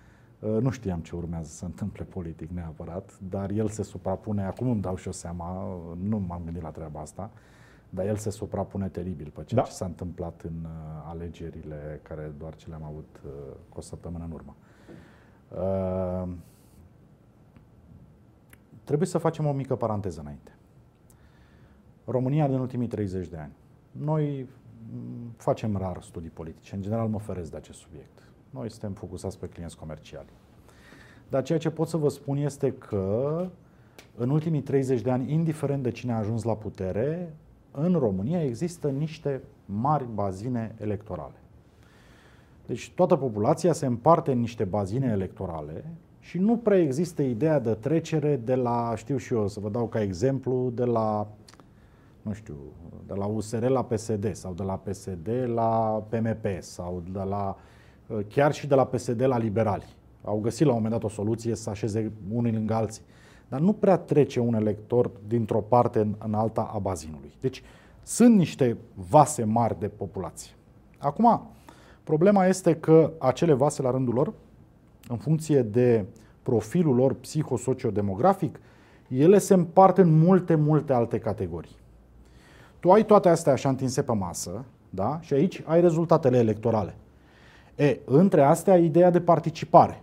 nu 0.42 0.70
știam 0.70 1.00
ce 1.00 1.16
urmează 1.16 1.50
să 1.50 1.56
se 1.56 1.66
întâmple 1.66 2.04
politic 2.04 2.50
neapărat, 2.50 3.20
dar 3.30 3.50
el 3.50 3.68
se 3.68 3.84
suprapune, 3.84 4.44
acum 4.44 4.70
îmi 4.70 4.82
dau 4.82 4.96
și 4.96 5.08
o 5.08 5.12
seama, 5.12 5.78
nu 6.04 6.20
m-am 6.20 6.42
gândit 6.44 6.62
la 6.62 6.70
treaba 6.70 7.00
asta, 7.00 7.32
dar 7.90 8.06
el 8.06 8.16
se 8.16 8.30
suprapune 8.30 8.88
teribil 8.88 9.32
pe 9.34 9.44
ceea 9.44 9.62
da. 9.62 9.68
ce 9.68 9.74
s-a 9.74 9.86
întâmplat 9.86 10.42
în 10.42 10.54
uh, 10.64 10.70
alegerile 11.10 12.00
care 12.04 12.34
doar 12.38 12.56
ce 12.56 12.70
le-am 12.70 12.84
avut 12.84 13.22
cu 13.70 13.78
o 13.78 13.82
săptămână 13.82 14.24
în 14.24 14.32
urmă. 14.32 14.56
Trebuie 18.84 19.08
să 19.08 19.18
facem 19.18 19.46
o 19.46 19.52
mică 19.52 19.76
paranteză 19.76 20.20
înainte. 20.20 20.56
România 22.06 22.48
din 22.48 22.60
ultimii 22.60 22.88
30 22.88 23.28
de 23.28 23.38
ani. 23.38 23.52
Noi 23.92 24.50
facem 25.38 25.78
rar 25.78 26.02
studii 26.02 26.30
politice. 26.30 26.76
În 26.76 26.82
general 26.82 27.08
mă 27.08 27.20
feresc 27.20 27.52
de 27.52 27.58
acest 27.58 27.80
subiect. 27.80 28.31
Noi 28.52 28.70
suntem 28.70 28.94
focusați 28.94 29.40
pe 29.40 29.48
clienți 29.48 29.78
comerciali. 29.78 30.30
Dar 31.30 31.44
ceea 31.44 31.60
ce 31.60 31.70
pot 31.70 31.88
să 31.88 31.98
vă 31.98 32.10
spun 32.10 32.38
este 32.38 32.74
că 32.74 33.48
în 34.16 34.30
ultimii 34.30 34.62
30 34.62 35.02
de 35.02 35.12
ani, 35.12 35.34
indiferent 35.34 35.84
de 35.84 35.92
cine 35.92 36.14
a 36.14 36.18
ajuns 36.18 36.44
la 36.44 36.56
putere, 36.56 37.36
în 37.72 37.94
România 37.94 38.44
există 38.44 38.90
niște 38.90 39.42
mari 39.66 40.06
bazine 40.14 40.76
electorale. 40.80 41.36
Deci 42.66 42.92
toată 42.96 43.16
populația 43.16 43.74
se 43.74 43.86
împarte 43.86 44.32
în 44.32 44.40
niște 44.40 44.64
bazine 44.64 45.08
electorale 45.08 45.86
și 46.20 46.38
nu 46.38 46.58
prea 46.58 46.78
există 46.78 47.22
ideea 47.22 47.60
de 47.60 47.74
trecere 47.74 48.36
de 48.36 48.56
la, 48.56 48.94
știu 48.96 49.18
și 49.18 49.34
eu, 49.34 49.48
să 49.48 49.60
vă 49.60 49.70
dau 49.70 49.88
ca 49.88 50.02
exemplu, 50.02 50.72
de 50.76 50.86
la, 50.86 51.28
nu 52.22 52.34
știu, 52.34 52.56
de 53.08 53.14
la 53.14 53.26
USR 53.26 53.66
la 53.66 53.84
PSD 53.84 54.36
sau 54.36 54.54
de 54.54 54.64
la 54.64 54.78
PSD 54.78 55.30
la 55.54 56.04
PMP 56.10 56.46
sau 56.60 57.04
de 57.12 57.24
la, 57.24 57.58
chiar 58.28 58.54
și 58.54 58.68
de 58.68 58.76
la 58.76 58.86
PSD 58.86 59.22
la 59.26 59.38
liberali. 59.38 59.86
Au 60.24 60.40
găsit 60.40 60.66
la 60.66 60.72
un 60.72 60.82
moment 60.82 60.94
dat 60.94 61.04
o 61.04 61.14
soluție 61.14 61.56
să 61.56 61.70
așeze 61.70 62.12
unii 62.32 62.54
lângă 62.54 62.74
alții. 62.74 63.04
Dar 63.48 63.60
nu 63.60 63.74
prea 63.74 63.98
trece 63.98 64.40
un 64.40 64.54
elector 64.54 65.12
dintr-o 65.28 65.62
parte 65.62 66.00
în, 66.00 66.16
în 66.26 66.34
alta 66.34 66.72
a 66.74 66.78
bazinului. 66.80 67.32
Deci 67.40 67.64
sunt 68.04 68.36
niște 68.36 68.78
vase 69.10 69.44
mari 69.44 69.80
de 69.80 69.88
populație. 69.88 70.52
Acum, 70.98 71.50
problema 72.04 72.46
este 72.46 72.76
că 72.76 73.12
acele 73.18 73.54
vase, 73.54 73.82
la 73.82 73.92
rândul 73.92 74.14
lor, 74.14 74.34
în 75.08 75.18
funcție 75.18 75.62
de 75.62 76.06
profilul 76.44 76.96
lor 76.96 77.14
psihosociodemografic, 77.14 78.60
ele 79.08 79.38
se 79.38 79.54
împart 79.54 79.98
în 79.98 80.20
multe, 80.20 80.56
multe 80.56 80.94
alte 80.94 81.20
categorii. 81.20 81.76
Tu 82.80 82.92
ai 82.92 83.06
toate 83.06 83.30
astea 83.30 83.54
așa 83.54 83.70
întinse 83.70 84.02
pe 84.02 84.14
masă, 84.14 84.66
da? 84.90 85.20
Și 85.22 85.34
aici 85.34 85.64
ai 85.66 85.82
rezultatele 85.82 86.38
electorale. 86.38 86.96
E, 87.82 88.00
între 88.06 88.42
astea, 88.42 88.78
ideea 88.78 89.10
de 89.10 89.22
participare. 89.22 90.02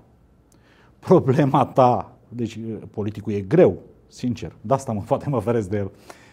Problema 1.08 1.66
ta, 1.66 2.12
deci 2.28 2.58
politicul 2.90 3.32
e 3.32 3.40
greu, 3.40 3.78
sincer, 4.06 4.56
de 4.60 4.74
asta 4.74 4.92
mă, 4.92 5.02
poate 5.08 5.28
mă 5.28 5.40
feresc 5.40 5.68
de 5.68 5.76
el. 5.76 5.90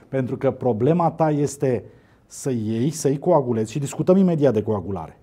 Pentru 0.07 0.37
că 0.37 0.51
problema 0.51 1.11
ta 1.11 1.31
este 1.31 1.83
să 2.25 2.51
iei, 2.51 2.89
să-i 2.89 3.19
coagulezi 3.19 3.71
și 3.71 3.79
discutăm 3.79 4.17
imediat 4.17 4.53
de 4.53 4.63
coagulare. 4.63 5.19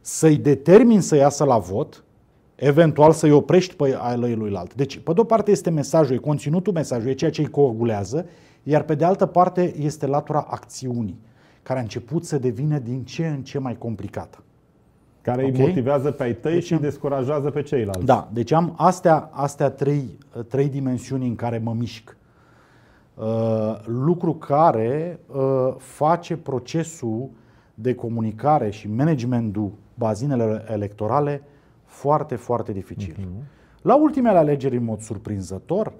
Să-i 0.00 0.36
determin 0.36 1.00
să 1.00 1.16
iasă 1.16 1.44
la 1.44 1.58
vot, 1.58 2.04
eventual 2.54 3.12
să-i 3.12 3.30
oprești 3.30 3.74
pe 3.74 3.98
lui 4.14 4.34
luilalt. 4.34 4.74
Deci, 4.74 4.98
pe 4.98 5.12
de-o 5.12 5.24
parte 5.24 5.50
este 5.50 5.70
mesajul, 5.70 6.14
e 6.14 6.18
conținutul 6.18 6.72
mesajului, 6.72 7.12
e 7.12 7.14
ceea 7.14 7.30
ce 7.30 7.40
îi 7.40 7.50
coagulează, 7.50 8.26
iar 8.62 8.82
pe 8.82 8.94
de 8.94 9.04
altă 9.04 9.26
parte 9.26 9.74
este 9.78 10.06
latura 10.06 10.46
acțiunii, 10.50 11.18
care 11.62 11.78
a 11.78 11.82
început 11.82 12.24
să 12.24 12.38
devină 12.38 12.78
din 12.78 13.04
ce 13.04 13.26
în 13.26 13.42
ce 13.42 13.58
mai 13.58 13.78
complicată. 13.78 14.38
Care 15.24 15.44
okay? 15.44 15.60
îi 15.60 15.66
motivează 15.66 16.10
pe 16.10 16.22
ai 16.22 16.34
tăi 16.34 16.52
deci 16.52 16.64
și 16.64 16.72
îi 16.72 16.78
descurajează 16.78 17.50
pe 17.50 17.62
ceilalți. 17.62 18.04
Da, 18.04 18.28
deci 18.32 18.52
am 18.52 18.74
astea, 18.76 19.30
astea 19.32 19.70
trei, 19.70 20.18
trei 20.48 20.68
dimensiuni 20.68 21.26
în 21.26 21.34
care 21.34 21.58
mă 21.58 21.74
mișc. 21.78 22.16
Uh, 23.14 23.24
lucru 23.84 24.34
care 24.34 25.20
uh, 25.26 25.74
face 25.76 26.36
procesul 26.36 27.30
de 27.74 27.94
comunicare 27.94 28.70
și 28.70 28.88
managementul 28.88 29.72
bazinele 29.94 30.64
electorale 30.68 31.42
foarte, 31.84 32.36
foarte 32.36 32.72
dificil. 32.72 33.14
Uh-huh. 33.18 33.44
La 33.82 33.96
ultimele 33.96 34.38
alegeri, 34.38 34.76
în 34.76 34.84
mod 34.84 35.00
surprinzător, 35.00 35.92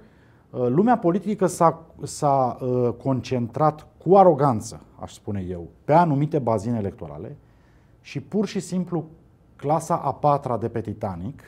uh, 0.50 0.66
lumea 0.68 0.98
politică 0.98 1.46
s-a, 1.46 1.86
s-a 2.02 2.58
uh, 2.60 2.88
concentrat 3.02 3.86
cu 3.98 4.16
aroganță, 4.16 4.80
aș 5.00 5.12
spune 5.12 5.46
eu, 5.50 5.68
pe 5.84 5.92
anumite 5.92 6.38
bazine 6.38 6.78
electorale 6.78 7.36
și 8.04 8.20
pur 8.20 8.46
și 8.46 8.60
simplu 8.60 9.04
clasa 9.56 9.96
a 9.96 10.12
patra 10.12 10.56
de 10.56 10.68
pe 10.68 10.80
Titanic 10.80 11.42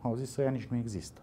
au 0.00 0.14
zis 0.14 0.32
să 0.32 0.42
ea 0.42 0.50
nici 0.50 0.68
nu 0.70 0.76
există. 0.76 1.20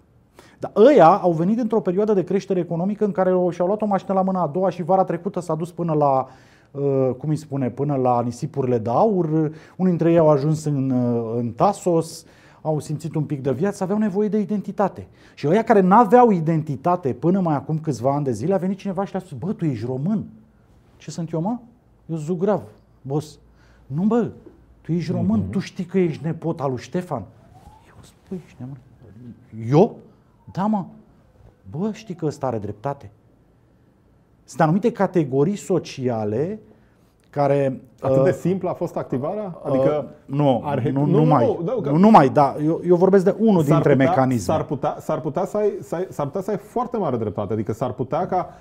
Dar 0.59 0.71
ăia 0.75 1.07
au 1.07 1.31
venit 1.31 1.59
într-o 1.59 1.81
perioadă 1.81 2.13
de 2.13 2.23
creștere 2.23 2.59
economică 2.59 3.05
în 3.05 3.11
care 3.11 3.29
și-au 3.49 3.67
luat 3.67 3.81
o 3.81 3.85
mașină 3.85 4.13
la 4.13 4.21
mâna 4.21 4.41
a 4.41 4.47
doua 4.47 4.69
și 4.69 4.83
vara 4.83 5.03
trecută 5.03 5.39
s-a 5.39 5.55
dus 5.55 5.71
până 5.71 5.93
la 5.93 6.27
uh, 6.71 7.09
cum 7.17 7.29
îi 7.29 7.35
spune, 7.35 7.69
până 7.69 7.95
la 7.95 8.21
nisipurile 8.21 8.77
de 8.77 8.89
aur. 8.89 9.27
Unii 9.75 9.91
dintre 9.91 10.11
ei 10.11 10.17
au 10.17 10.29
ajuns 10.29 10.63
în, 10.63 10.89
uh, 10.89 11.33
în 11.37 11.51
Tasos, 11.51 12.25
au 12.61 12.79
simțit 12.79 13.15
un 13.15 13.23
pic 13.23 13.41
de 13.41 13.51
viață, 13.51 13.83
aveau 13.83 13.99
nevoie 13.99 14.27
de 14.27 14.39
identitate. 14.39 15.07
Și 15.35 15.47
ăia 15.47 15.63
care 15.63 15.79
n-aveau 15.79 16.31
identitate 16.31 17.13
până 17.13 17.39
mai 17.39 17.55
acum 17.55 17.79
câțiva 17.79 18.13
ani 18.15 18.23
de 18.23 18.31
zile, 18.31 18.53
a 18.53 18.57
venit 18.57 18.77
cineva 18.77 19.05
și 19.05 19.11
le-a 19.11 19.21
spus, 19.21 19.37
bă, 19.37 19.53
tu 19.53 19.65
ești 19.65 19.85
român. 19.85 20.25
Ce 20.97 21.11
sunt 21.11 21.31
eu, 21.31 21.41
mă? 21.41 21.57
Eu 22.05 22.15
sunt 22.15 22.27
Zugrav, 22.27 22.61
boss. 23.01 23.39
Nu, 23.87 24.03
bă, 24.03 24.31
tu 24.81 24.91
ești 24.91 25.11
român, 25.11 25.43
mm-hmm. 25.43 25.51
tu 25.51 25.59
știi 25.59 25.85
că 25.85 25.99
ești 25.99 26.23
nepot 26.23 26.59
al 26.59 26.69
lui 26.69 26.79
Ștefan. 26.79 27.23
Eu 27.87 27.95
spui, 28.01 28.41
ești 28.45 28.57
nemân. 28.59 28.77
Eu? 29.67 29.97
Da, 30.51 30.65
mă. 30.65 30.85
Bă, 31.69 31.91
știi 31.93 32.15
că 32.15 32.25
ăsta 32.25 32.47
are 32.47 32.57
dreptate. 32.57 33.11
Sunt 34.43 34.61
anumite 34.61 34.91
categorii 34.91 35.55
sociale 35.55 36.59
care... 37.29 37.81
Atât 38.01 38.23
de 38.23 38.29
uh, 38.29 38.35
simplu 38.35 38.67
a 38.67 38.73
fost 38.73 38.95
activarea? 38.95 39.59
Adică 39.63 40.07
uh, 40.07 40.35
nu, 40.37 40.61
arhe... 40.65 40.91
nu, 40.91 41.05
nu, 41.05 41.17
nu, 41.17 41.25
mai. 41.25 41.57
Nu, 41.65 41.81
nu, 41.83 41.97
nu 41.97 42.09
mai, 42.09 42.29
da. 42.29 42.55
Eu, 42.65 42.81
eu 42.87 42.95
vorbesc 42.95 43.23
de 43.23 43.35
unul 43.39 43.63
dintre 43.63 43.91
putea, 43.91 44.07
mecanisme. 44.07 44.53
S-ar 44.53 44.63
putea, 44.63 44.95
s-ar, 44.99 45.19
putea 45.19 45.45
să 45.45 45.57
ai, 45.57 45.71
s-ar 46.09 46.25
putea 46.25 46.41
să 46.41 46.51
ai 46.51 46.57
foarte 46.57 46.97
mare 46.97 47.17
dreptate. 47.17 47.53
Adică 47.53 47.73
s-ar 47.73 47.91
putea 47.91 48.25
ca 48.25 48.57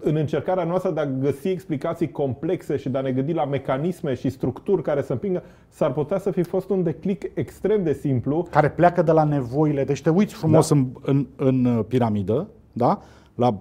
în 0.00 0.16
încercarea 0.16 0.64
noastră 0.64 0.90
de 0.90 1.00
a 1.00 1.06
găsi 1.06 1.48
explicații 1.48 2.10
complexe 2.10 2.76
și 2.76 2.88
de 2.88 2.98
a 2.98 3.00
ne 3.00 3.12
gândi 3.12 3.32
la 3.32 3.44
mecanisme 3.44 4.14
și 4.14 4.30
structuri 4.30 4.82
care 4.82 5.02
să 5.02 5.12
împingă, 5.12 5.42
s-ar 5.68 5.92
putea 5.92 6.18
să 6.18 6.30
fi 6.30 6.42
fost 6.42 6.70
un 6.70 6.82
declic 6.82 7.30
extrem 7.34 7.82
de 7.82 7.92
simplu. 7.92 8.46
Care 8.50 8.70
pleacă 8.70 9.02
de 9.02 9.12
la 9.12 9.24
nevoile. 9.24 9.84
Deci 9.84 10.02
te 10.02 10.10
uiți 10.10 10.34
frumos 10.34 10.68
da. 10.68 10.74
în, 10.74 10.86
în, 11.02 11.26
în 11.36 11.84
piramidă, 11.88 12.48
da? 12.72 12.98
la 13.34 13.58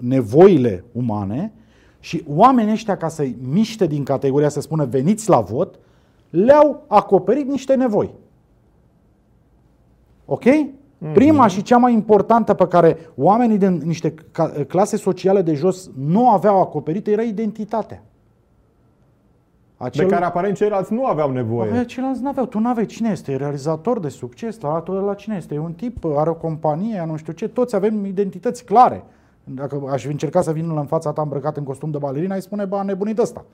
nevoile 0.00 0.84
umane 0.92 1.52
și 2.00 2.24
oamenii 2.28 2.72
ăștia, 2.72 2.96
ca 2.96 3.08
să-i 3.08 3.36
miște 3.42 3.86
din 3.86 4.04
categoria, 4.04 4.48
să 4.48 4.60
spună 4.60 4.84
veniți 4.84 5.28
la 5.28 5.40
vot, 5.40 5.78
le-au 6.30 6.84
acoperit 6.86 7.48
niște 7.48 7.74
nevoi. 7.74 8.14
Ok? 10.24 10.44
Mm-hmm. 10.44 11.12
Prima 11.12 11.46
și 11.46 11.62
cea 11.62 11.76
mai 11.76 11.92
importantă 11.92 12.54
pe 12.54 12.66
care 12.66 12.98
oamenii 13.16 13.58
din 13.58 13.82
niște 13.84 14.14
clase 14.68 14.96
sociale 14.96 15.42
de 15.42 15.54
jos 15.54 15.90
nu 15.96 16.30
aveau 16.30 16.60
acoperită 16.60 17.10
era 17.10 17.22
identitatea. 17.22 18.02
Acel... 19.76 20.06
De 20.06 20.12
care 20.12 20.24
aparent 20.24 20.56
ceilalți 20.56 20.92
nu 20.92 21.06
aveau 21.06 21.30
nevoie. 21.30 21.70
Avea, 21.70 21.84
ceilalți 21.84 22.22
nu 22.22 22.28
aveau. 22.28 22.46
Tu 22.46 22.58
nu 22.58 22.68
aveai. 22.68 22.86
Cine 22.86 23.10
este? 23.10 23.32
E 23.32 23.36
realizator 23.36 24.00
de 24.00 24.08
succes? 24.08 24.60
La, 24.60 24.82
la 24.86 25.14
cine 25.14 25.36
este? 25.36 25.54
E 25.54 25.58
un 25.58 25.72
tip, 25.72 26.04
are 26.04 26.30
o 26.30 26.34
companie, 26.34 27.04
nu 27.06 27.16
știu 27.16 27.32
ce. 27.32 27.48
Toți 27.48 27.74
avem 27.74 28.04
identități 28.04 28.64
clare. 28.64 29.04
Dacă 29.44 29.82
aș 29.90 30.04
încerca 30.04 30.40
să 30.40 30.52
vin 30.52 30.76
în 30.76 30.86
fața 30.86 31.12
ta 31.12 31.22
îmbrăcat 31.22 31.56
în 31.56 31.64
costum 31.64 31.90
de 31.90 31.98
balerină, 31.98 32.32
ai 32.32 32.42
spune, 32.42 32.64
bă, 32.64 32.82
nebunit 32.84 33.18
ăsta. 33.18 33.44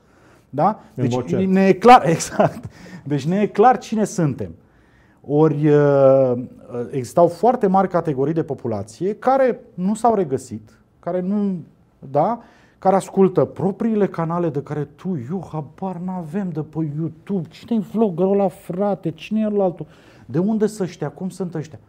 Da? 0.49 0.79
Deci 0.93 1.33
ne 1.33 1.67
e 1.67 1.73
clar, 1.73 2.07
exact. 2.09 2.69
Deci 3.03 3.25
ne 3.25 3.41
e 3.41 3.47
clar 3.47 3.77
cine 3.77 4.03
suntem. 4.03 4.55
Ori 5.27 5.67
uh, 5.67 6.33
existau 6.91 7.27
foarte 7.27 7.67
mari 7.67 7.87
categorii 7.87 8.33
de 8.33 8.43
populație 8.43 9.15
care 9.15 9.59
nu 9.73 9.95
s-au 9.95 10.15
regăsit, 10.15 10.69
care 10.99 11.21
nu, 11.21 11.55
da, 12.11 12.41
care 12.79 12.95
ascultă 12.95 13.45
propriile 13.45 14.07
canale 14.07 14.49
de 14.49 14.61
care 14.61 14.83
tu, 14.83 15.19
eu, 15.31 15.47
habar 15.51 15.95
n-avem 15.95 16.49
de 16.49 16.61
pe 16.61 16.91
YouTube. 16.97 17.47
Cine 17.49 17.77
e 17.77 17.87
vloggerul 17.91 18.31
ăla, 18.31 18.47
frate? 18.47 19.11
Cine 19.11 19.39
e 19.39 19.61
altul? 19.61 19.85
De 20.25 20.39
unde 20.39 20.67
să 20.67 20.83
ăștia? 20.83 21.09
Cum 21.09 21.29
sunt 21.29 21.55
ăștia? 21.55 21.79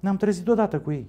Ne-am 0.00 0.16
trezit 0.16 0.48
odată 0.48 0.78
cu 0.78 0.90
ei. 0.90 1.06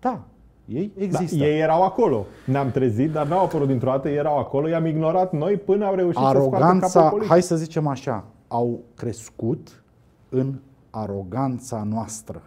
Da, 0.00 0.24
ei 0.66 0.92
da, 0.96 1.02
există. 1.02 1.36
Da, 1.36 1.46
ei 1.46 1.60
erau 1.60 1.82
acolo. 1.82 2.26
Ne-am 2.46 2.70
trezit, 2.70 3.10
dar 3.10 3.26
n-au 3.26 3.44
apărut 3.44 3.66
dintr-o 3.66 3.90
dată, 3.90 4.08
ei 4.08 4.16
erau 4.16 4.38
acolo, 4.38 4.68
i-am 4.68 4.86
ignorat 4.86 5.32
noi 5.32 5.56
până 5.56 5.84
au 5.84 5.94
reușit 5.94 6.22
Aroganța, 6.22 6.86
să 6.86 6.98
scoată 6.98 7.24
hai 7.24 7.42
să 7.42 7.56
zicem 7.56 7.86
așa, 7.86 8.24
au 8.48 8.80
crescut 8.94 9.84
în 10.28 10.54
aroganța 10.90 11.82
noastră. 11.82 12.42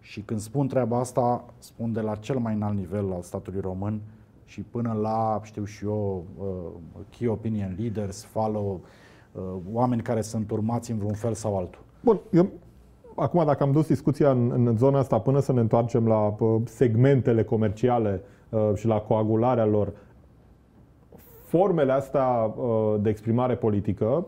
Și 0.00 0.20
când 0.20 0.40
spun 0.40 0.68
treaba 0.68 0.98
asta, 0.98 1.44
spun 1.58 1.92
de 1.92 2.00
la 2.00 2.14
cel 2.14 2.38
mai 2.38 2.54
înalt 2.54 2.76
nivel 2.76 3.12
al 3.12 3.22
statului 3.22 3.60
român 3.60 4.00
și 4.44 4.60
până 4.60 4.98
la, 5.00 5.40
știu 5.42 5.64
și 5.64 5.84
eu, 5.84 6.24
uh, 6.38 7.00
key 7.10 7.26
opinion 7.26 7.76
leaders, 7.78 8.24
follow, 8.24 8.80
uh, 9.32 9.42
oameni 9.72 10.02
care 10.02 10.20
sunt 10.20 10.50
urmați 10.50 10.90
în 10.90 10.96
vreun 10.96 11.14
fel 11.14 11.34
sau 11.34 11.56
altul. 11.56 11.80
Bun, 12.00 12.20
eu 12.32 12.48
acum 13.16 13.44
dacă 13.44 13.62
am 13.62 13.72
dus 13.72 13.86
discuția 13.86 14.30
în, 14.30 14.52
în 14.54 14.76
zona 14.76 14.98
asta 14.98 15.18
până 15.18 15.40
să 15.40 15.52
ne 15.52 15.60
întoarcem 15.60 16.06
la 16.06 16.34
segmentele 16.64 17.44
comerciale 17.44 18.22
uh, 18.48 18.70
și 18.74 18.86
la 18.86 18.98
coagularea 18.98 19.66
lor, 19.66 19.92
formele 21.46 21.92
astea 21.92 22.26
uh, 22.26 22.94
de 23.00 23.08
exprimare 23.08 23.54
politică, 23.54 24.26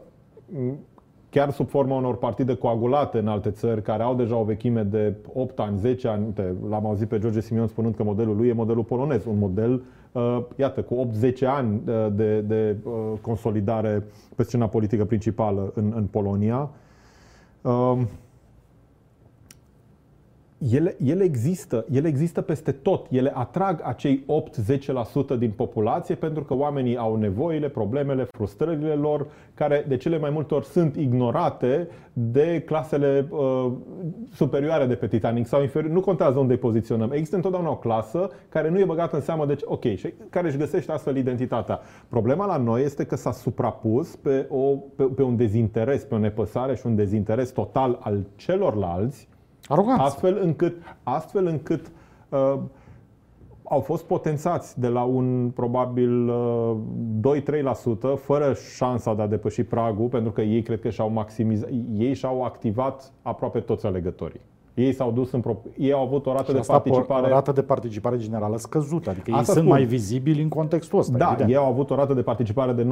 chiar 1.31 1.51
sub 1.51 1.69
forma 1.69 1.97
unor 1.97 2.17
partide 2.17 2.55
coagulate 2.55 3.19
în 3.19 3.29
alte 3.29 3.51
țări 3.51 3.83
care 3.83 4.03
au 4.03 4.15
deja 4.15 4.37
o 4.37 4.45
vechime 4.45 4.83
de 4.83 5.15
8 5.35 5.59
ani, 5.59 5.79
10 5.79 6.09
ani, 6.09 6.25
uite, 6.25 6.55
l-am 6.69 6.87
auzit 6.87 7.09
pe 7.09 7.19
George 7.19 7.41
Simion 7.41 7.67
spunând 7.67 7.95
că 7.95 8.03
modelul 8.03 8.37
lui 8.37 8.49
e 8.49 8.53
modelul 8.53 8.85
polonez, 8.85 9.25
un 9.25 9.39
model, 9.39 9.83
uh, 10.13 10.39
iată, 10.57 10.83
cu 10.83 11.09
8-10 11.21 11.47
ani 11.47 11.81
de, 12.13 12.41
de 12.41 12.77
consolidare 13.21 14.05
pe 14.37 14.43
scena 14.43 14.67
politică 14.67 15.05
principală 15.05 15.73
în, 15.75 15.93
în 15.97 16.05
Polonia 16.05 16.71
ele, 20.59 20.97
ele 21.05 21.25
există, 21.25 21.85
ele 21.93 22.09
există 22.09 22.41
peste 22.41 22.73
tot. 22.73 23.07
Ele 23.11 23.33
atrag 23.35 23.81
acei 23.85 24.25
8-10% 25.35 25.39
din 25.39 25.51
populație 25.51 26.15
pentru 26.15 26.45
că 26.45 26.55
oamenii 26.55 26.97
au 26.97 27.17
nevoile, 27.17 27.69
problemele, 27.69 28.25
frustrările 28.25 28.95
lor, 28.95 29.27
care 29.55 29.85
de 29.89 29.97
cele 29.97 30.19
mai 30.19 30.31
multe 30.31 30.55
ori 30.55 30.67
sunt 30.67 30.97
ignorate 30.97 31.89
de 32.13 32.63
clasele 32.67 33.29
uh, 33.31 33.73
superioare 34.33 34.87
de 34.87 34.95
pe 34.95 35.07
Titanic 35.07 35.47
sau 35.47 35.63
inferior. 35.63 35.93
Nu 35.93 36.01
contează 36.01 36.39
unde 36.39 36.53
îi 36.53 36.59
poziționăm. 36.59 37.11
Există 37.13 37.37
întotdeauna 37.37 37.71
o 37.71 37.77
clasă 37.77 38.31
care 38.49 38.71
nu 38.71 38.79
e 38.79 38.85
băgată 38.85 39.17
în 39.17 39.23
seamă, 39.23 39.47
deci 39.47 39.61
ok, 39.65 39.85
și 39.85 40.15
care 40.31 40.47
își 40.47 40.57
găsește 40.57 40.93
astfel 40.93 41.17
identitatea. 41.17 41.81
Problema 42.09 42.47
la 42.47 42.57
noi 42.57 42.83
este 42.83 43.05
că 43.05 43.17
s-a 43.17 43.33
suprapus 43.33 44.17
pe, 44.17 44.47
o, 44.49 44.77
pe, 44.97 45.03
pe 45.03 45.23
un 45.23 45.37
dezinteres, 45.37 46.03
pe 46.03 46.15
o 46.15 46.19
nepăsare 46.19 46.77
și 46.77 46.87
un 46.87 46.95
dezinteres 46.95 47.51
total 47.51 47.99
al 48.01 48.25
celorlalți 48.37 49.29
Aroganță. 49.69 50.03
Astfel 50.03 50.39
încât, 50.43 50.97
astfel 51.03 51.47
încât 51.47 51.91
uh, 52.29 52.55
au 53.63 53.81
fost 53.81 54.05
potențați 54.05 54.81
de 54.81 54.89
la 54.89 55.03
un 55.03 55.51
probabil 55.55 56.29
uh, 56.29 56.77
2-3% 58.17 58.21
fără 58.21 58.55
șansa 58.75 59.15
de 59.15 59.23
a 59.23 59.27
depăși 59.27 59.63
pragul, 59.63 60.09
pentru 60.09 60.33
că 60.33 60.41
ei 60.41 60.63
cred 60.63 60.81
că 60.81 60.91
și-au 60.91 61.11
maximizat, 61.11 61.69
ei 61.97 62.15
și-au 62.15 62.43
activat 62.45 63.13
aproape 63.23 63.61
toți 63.61 63.87
alegătorii. 63.87 64.41
Ei 64.79 64.93
s-au 64.93 65.11
dus 65.13 65.33
în 65.33 65.41
pro... 65.41 65.57
ei 65.79 65.93
au 65.93 66.03
avut 66.03 66.27
o 66.27 66.33
rată 66.33 66.45
Și 66.47 66.53
de 66.53 66.59
asta 66.59 66.73
participare. 66.73 67.27
o 67.27 67.29
rată 67.29 67.53
de 67.53 67.63
participare 67.63 68.17
generală 68.17 68.57
scăzută, 68.59 69.11
adică 69.11 69.31
ei 69.31 69.37
Asta 69.37 69.53
sunt 69.53 69.65
spun. 69.65 69.77
mai 69.77 69.85
vizibili 69.85 70.43
în 70.43 70.49
contextul 70.49 70.99
ăsta. 70.99 71.17
Da, 71.19 71.27
evident. 71.29 71.51
ei 71.51 71.57
au 71.57 71.67
avut 71.67 71.91
o 71.91 71.95
rată 71.95 72.15
de 72.15 72.23
participare 72.23 72.73
de 72.73 72.87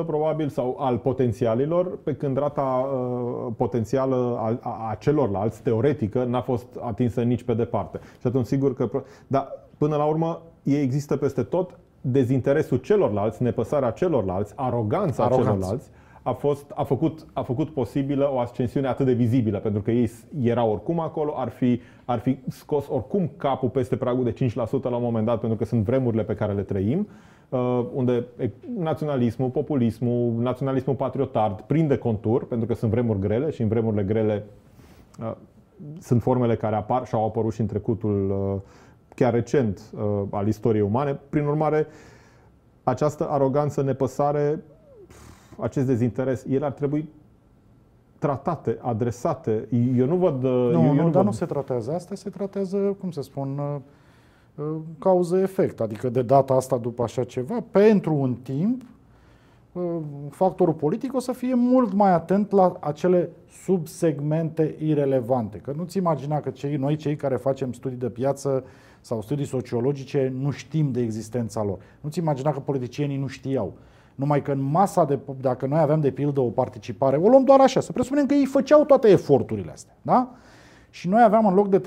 90% 0.00 0.06
probabil 0.06 0.48
sau 0.48 0.76
al 0.80 0.98
potențialilor, 0.98 1.98
pe 2.02 2.14
când 2.14 2.38
rata 2.38 2.88
uh, 2.92 3.52
potențială 3.56 4.36
a, 4.38 4.58
a, 4.60 4.88
a 4.90 4.94
celorlalți, 4.94 5.62
teoretică, 5.62 6.24
n-a 6.24 6.40
fost 6.40 6.66
atinsă 6.80 7.20
nici 7.22 7.42
pe 7.42 7.54
departe. 7.54 7.98
Și 8.20 8.26
atunci 8.26 8.46
sigur 8.46 8.74
că... 8.74 8.86
pro- 8.86 9.02
Dar 9.26 9.48
până 9.78 9.96
la 9.96 10.04
urmă, 10.04 10.40
ei 10.62 10.82
există 10.82 11.16
peste 11.16 11.42
tot, 11.42 11.78
dezinteresul 12.00 12.76
celorlalți, 12.78 13.42
nepăsarea 13.42 13.90
celorlalți, 13.90 14.52
aroganța 14.56 15.24
Aroganță. 15.24 15.48
celorlalți, 15.50 15.88
a, 16.22 16.32
fost, 16.32 16.70
a, 16.74 16.82
făcut, 16.82 17.26
a 17.32 17.42
făcut 17.42 17.70
posibilă 17.70 18.30
o 18.32 18.38
ascensiune 18.38 18.86
atât 18.88 19.06
de 19.06 19.12
vizibilă, 19.12 19.58
pentru 19.58 19.82
că 19.82 19.90
ei 19.90 20.06
s- 20.06 20.24
erau 20.42 20.70
oricum 20.70 21.00
acolo, 21.00 21.32
ar 21.36 21.48
fi, 21.48 21.80
ar 22.04 22.18
fi 22.18 22.38
scos 22.48 22.88
oricum 22.88 23.30
capul 23.36 23.68
peste 23.68 23.96
pragul 23.96 24.24
de 24.24 24.32
5% 24.32 24.82
la 24.82 24.96
un 24.96 25.02
moment 25.02 25.26
dat, 25.26 25.40
pentru 25.40 25.58
că 25.58 25.64
sunt 25.64 25.84
vremurile 25.84 26.22
pe 26.22 26.34
care 26.34 26.52
le 26.52 26.62
trăim, 26.62 27.08
uh, 27.48 27.84
unde 27.94 28.26
e, 28.38 28.50
naționalismul, 28.78 29.48
populismul, 29.48 30.32
naționalismul 30.38 30.96
patriotard 30.96 31.60
prinde 31.60 31.96
contur, 31.96 32.46
pentru 32.46 32.66
că 32.66 32.74
sunt 32.74 32.90
vremuri 32.90 33.18
grele 33.18 33.50
și 33.50 33.62
în 33.62 33.68
vremurile 33.68 34.02
grele 34.02 34.44
uh, 35.20 35.32
sunt 36.00 36.22
formele 36.22 36.56
care 36.56 36.76
apar 36.76 37.06
și 37.06 37.14
au 37.14 37.26
apărut 37.26 37.52
și 37.52 37.60
în 37.60 37.66
trecutul 37.66 38.30
uh, 38.30 38.60
chiar 39.14 39.32
recent 39.32 39.80
uh, 39.94 40.22
al 40.30 40.46
istoriei 40.46 40.82
umane. 40.82 41.20
Prin 41.28 41.46
urmare, 41.46 41.86
această 42.82 43.28
aroganță, 43.28 43.82
nepăsare, 43.82 44.62
acest 45.58 45.86
dezinteres, 45.86 46.44
ele 46.44 46.64
ar 46.64 46.72
trebui 46.72 47.08
tratate, 48.18 48.78
adresate. 48.80 49.68
Eu 49.96 50.06
nu 50.06 50.16
văd... 50.16 50.42
Nu, 50.42 50.70
eu, 50.70 50.84
eu 50.84 50.94
nu, 50.94 51.02
dar 51.02 51.10
văd... 51.10 51.24
nu 51.24 51.30
se 51.30 51.44
tratează 51.44 51.92
asta, 51.92 52.14
se 52.14 52.30
tratează, 52.30 52.76
cum 52.76 53.10
să 53.10 53.22
spun, 53.22 53.58
uh, 53.58 53.76
uh, 54.54 54.80
cauză-efect. 54.98 55.80
Adică 55.80 56.08
de 56.08 56.22
data 56.22 56.54
asta, 56.54 56.78
după 56.78 57.02
așa 57.02 57.24
ceva, 57.24 57.64
pentru 57.70 58.14
un 58.14 58.34
timp, 58.34 58.82
uh, 59.72 59.82
factorul 60.30 60.74
politic 60.74 61.14
o 61.14 61.18
să 61.18 61.32
fie 61.32 61.54
mult 61.54 61.92
mai 61.92 62.12
atent 62.12 62.50
la 62.50 62.76
acele 62.80 63.30
subsegmente 63.64 64.76
irelevante. 64.78 65.58
Că 65.58 65.72
nu-ți 65.76 65.96
imagina 65.96 66.40
că 66.40 66.50
cei, 66.50 66.76
noi, 66.76 66.96
cei 66.96 67.16
care 67.16 67.36
facem 67.36 67.72
studii 67.72 67.98
de 67.98 68.08
piață 68.08 68.64
sau 69.00 69.22
studii 69.22 69.44
sociologice, 69.44 70.32
nu 70.38 70.50
știm 70.50 70.92
de 70.92 71.00
existența 71.00 71.62
lor. 71.62 71.78
Nu-ți 72.00 72.18
imagina 72.18 72.52
că 72.52 72.60
politicienii 72.60 73.16
nu 73.16 73.26
știau. 73.26 73.72
Numai 74.22 74.42
că 74.42 74.50
în 74.50 74.62
masa 74.70 75.04
de, 75.04 75.18
dacă 75.40 75.66
noi 75.66 75.78
aveam 75.78 76.00
de 76.00 76.10
pildă 76.10 76.40
o 76.40 76.48
participare, 76.48 77.16
o 77.16 77.28
luăm 77.28 77.44
doar 77.44 77.60
așa, 77.60 77.80
să 77.80 77.92
presupunem 77.92 78.26
că 78.26 78.34
ei 78.34 78.44
făceau 78.44 78.84
toate 78.84 79.08
eforturile 79.08 79.70
astea, 79.70 79.96
da? 80.02 80.30
Și 80.90 81.08
noi 81.08 81.22
aveam 81.22 81.46
în 81.46 81.54
loc 81.54 81.68
de 81.68 81.80
30% 81.80 81.82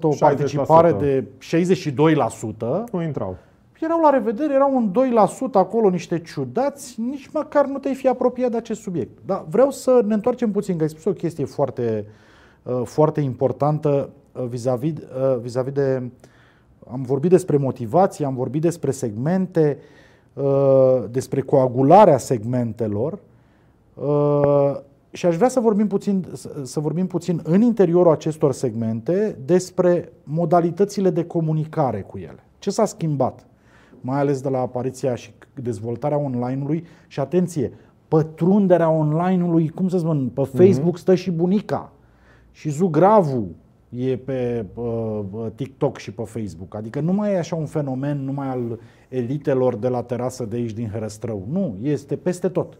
o 0.00 0.14
60%. 0.14 0.18
participare 0.18 0.92
de 0.92 1.24
62%, 1.24 2.84
Nu 2.92 3.02
intrau. 3.02 3.36
erau 3.80 4.00
la 4.00 4.10
revedere, 4.10 4.54
erau 4.54 4.76
un 4.76 4.92
2% 4.92 5.52
acolo 5.52 5.90
niște 5.90 6.18
ciudați, 6.18 7.00
nici 7.00 7.28
măcar 7.32 7.66
nu 7.66 7.78
te-ai 7.78 7.94
fi 7.94 8.08
apropiat 8.08 8.50
de 8.50 8.56
acest 8.56 8.80
subiect. 8.80 9.18
Dar 9.26 9.44
vreau 9.48 9.70
să 9.70 10.02
ne 10.06 10.14
întoarcem 10.14 10.50
puțin, 10.50 10.76
că 10.76 10.82
ai 10.82 10.88
spus 10.88 11.04
o 11.04 11.12
chestie 11.12 11.44
foarte, 11.44 12.06
uh, 12.62 12.80
foarte 12.84 13.20
importantă 13.20 14.10
uh, 14.32 14.44
vis-a-vis, 14.48 14.92
uh, 14.92 15.38
vis-a-vis 15.40 15.72
de... 15.72 16.10
Am 16.90 17.02
vorbit 17.02 17.30
despre 17.30 17.56
motivație, 17.56 18.26
am 18.26 18.34
vorbit 18.34 18.62
despre 18.62 18.90
segmente, 18.90 19.78
uh, 19.80 20.04
despre 21.10 21.40
coagularea 21.40 22.18
segmentelor 22.18 23.18
uh, 23.94 24.76
și 25.10 25.26
aș 25.26 25.36
vrea 25.36 25.48
să 25.48 25.60
vorbim 25.60 25.86
puțin, 25.86 26.26
să- 26.32 26.50
să 26.62 26.80
vorbim 26.80 27.06
puțin 27.06 27.40
în 27.44 27.60
interiorul 27.60 28.12
acestor 28.12 28.52
segmente 28.52 29.38
despre 29.44 30.12
modalitățile 30.24 31.10
de 31.10 31.24
comunicare 31.24 32.00
cu 32.00 32.18
ele. 32.18 32.44
Ce 32.58 32.70
s-a 32.70 32.84
schimbat? 32.84 33.46
Mai 34.00 34.18
ales 34.20 34.40
de 34.40 34.48
la 34.48 34.58
apariția 34.60 35.14
și 35.14 35.30
dezvoltarea 35.62 36.18
online-ului 36.18 36.84
și 37.06 37.20
atenție, 37.20 37.72
pătrunderea 38.08 38.90
online-ului, 38.90 39.68
cum 39.68 39.88
să 39.88 39.98
spun, 39.98 40.28
pe 40.34 40.42
Facebook 40.42 40.98
stă 40.98 41.14
și 41.14 41.30
bunica 41.30 41.92
și 42.50 42.70
Zugravu 42.70 43.46
e 43.88 44.16
pe 44.16 44.64
uh, 44.74 45.20
uh, 45.30 45.46
TikTok 45.54 45.98
și 45.98 46.12
pe 46.12 46.22
Facebook. 46.22 46.74
Adică 46.74 47.00
nu 47.00 47.12
mai 47.12 47.32
e 47.32 47.38
așa 47.38 47.56
un 47.56 47.66
fenomen 47.66 48.24
numai 48.24 48.48
al 48.48 48.78
elitelor 49.08 49.76
de 49.76 49.88
la 49.88 50.02
terasă 50.02 50.44
de 50.44 50.56
aici 50.56 50.72
din 50.72 50.88
Herăstrău. 50.88 51.46
Nu, 51.50 51.76
este 51.82 52.16
peste 52.16 52.48
tot. 52.48 52.78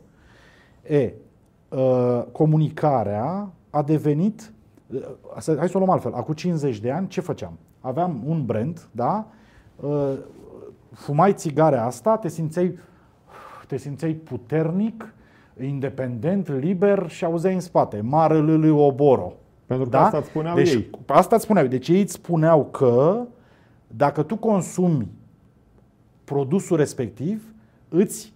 E, 0.89 1.13
uh, 1.69 2.23
comunicarea 2.33 3.51
a 3.71 3.83
devenit, 3.83 4.53
uh, 4.95 5.01
să- 5.39 5.55
hai 5.59 5.69
să 5.69 5.77
o 5.77 5.79
luăm 5.79 5.91
altfel, 5.93 6.13
acum 6.13 6.35
50 6.35 6.79
de 6.81 6.91
ani 6.91 7.09
ce 7.09 7.21
făceam? 7.21 7.59
Aveam 7.81 8.23
un 8.27 8.45
brand, 8.45 8.89
da? 8.93 9.27
Uh, 9.81 10.13
fumai 10.93 11.33
țigarea 11.33 11.85
asta, 11.85 12.17
te 12.17 12.29
simțeai, 12.29 12.79
te 13.67 13.77
simțeai 13.77 14.13
puternic, 14.13 15.15
independent, 15.61 16.49
liber 16.49 17.09
și 17.09 17.25
auzeai 17.25 17.55
în 17.55 17.61
spate, 17.61 18.01
mare 18.01 18.35
lâlâ 18.39 18.73
oboro. 18.73 19.33
Pentru 19.67 19.89
că 19.89 19.97
asta 19.97 20.17
îți 20.17 20.29
spuneau 20.29 20.57
deci, 20.57 20.73
ei. 20.73 20.91
Asta 21.07 21.35
îți 21.35 21.45
spuneau. 21.45 21.67
Deci 21.67 21.89
ei 21.89 22.01
îți 22.01 22.13
spuneau 22.13 22.65
că 22.65 23.27
dacă 23.87 24.23
tu 24.23 24.37
consumi 24.37 25.09
produsul 26.25 26.77
respectiv, 26.77 27.55
îți 27.89 28.33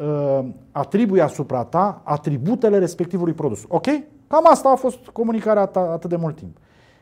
uh, 0.00 0.44
atribui 0.72 1.20
asupra 1.20 1.64
ta 1.64 2.00
atributele 2.04 2.78
respectivului 2.78 3.32
produs. 3.32 3.64
Ok? 3.68 3.86
Cam 4.26 4.46
asta 4.50 4.70
a 4.70 4.74
fost 4.74 5.06
comunicarea 5.06 5.66
ta 5.66 5.80
atât 5.80 6.10
de 6.10 6.16
mult 6.16 6.36
timp. 6.36 6.56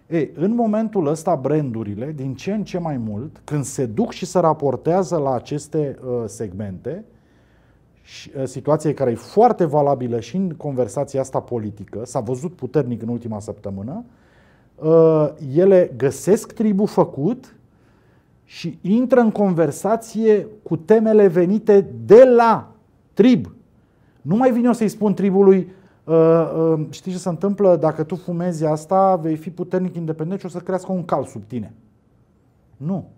E, 0.07 0.29
în 0.35 0.55
momentul 0.55 1.07
ăsta, 1.07 1.35
brandurile, 1.35 2.12
din 2.16 2.35
ce 2.35 2.53
în 2.53 2.64
ce 2.64 2.79
mai 2.79 2.97
mult, 2.97 3.40
când 3.45 3.64
se 3.64 3.87
duc 3.87 4.11
și 4.11 4.27
se 4.27 4.38
raportează 4.38 5.16
la 5.16 5.35
aceste 5.35 5.99
uh, 6.05 6.23
segmente, 6.27 6.90
și, 6.90 7.05
uh, 7.05 7.12
situație 8.45 8.95
care 8.95 9.11
e 9.11 9.15
foarte 9.15 9.65
valabilă 9.65 10.21
și 10.21 10.37
în 10.37 10.51
conversația 10.51 11.21
asta 11.21 11.41
politică, 11.41 12.03
s-a 12.05 12.21
văzut 12.21 12.53
puternic 12.53 13.03
în 13.03 13.09
ultima 13.09 13.41
săptămână, 13.41 14.05
uh, 14.75 15.29
ele 15.55 15.93
găsesc 15.97 16.53
tribul 16.53 16.87
făcut 16.87 17.57
și 18.45 18.79
intră 18.81 19.21
în 19.21 19.31
conversație 19.31 20.47
cu 20.62 20.77
temele 20.77 21.27
venite 21.27 21.91
de 22.05 22.25
la 22.25 22.73
trib. 23.12 23.55
Nu 24.23 24.37
mai 24.37 24.53
vin 24.53 24.65
eu 24.65 24.73
să-i 24.73 24.88
spun 24.88 25.15
tribului, 25.15 25.73
uh, 26.05 26.15
uh, 26.15 26.87
știi 26.91 27.12
ce 27.12 27.19
se 27.19 27.29
întâmplă, 27.29 27.77
dacă 27.77 28.03
tu 28.03 28.15
fumezi 28.15 28.65
asta, 28.65 29.17
vei 29.17 29.37
fi 29.37 29.51
puternic 29.51 29.97
independent 29.97 30.41
și 30.41 30.47
o 30.47 30.49
să 30.49 30.59
crească 30.59 30.93
un 30.93 31.05
cal 31.05 31.25
sub 31.25 31.43
tine. 31.45 31.75
Nu. 32.77 33.09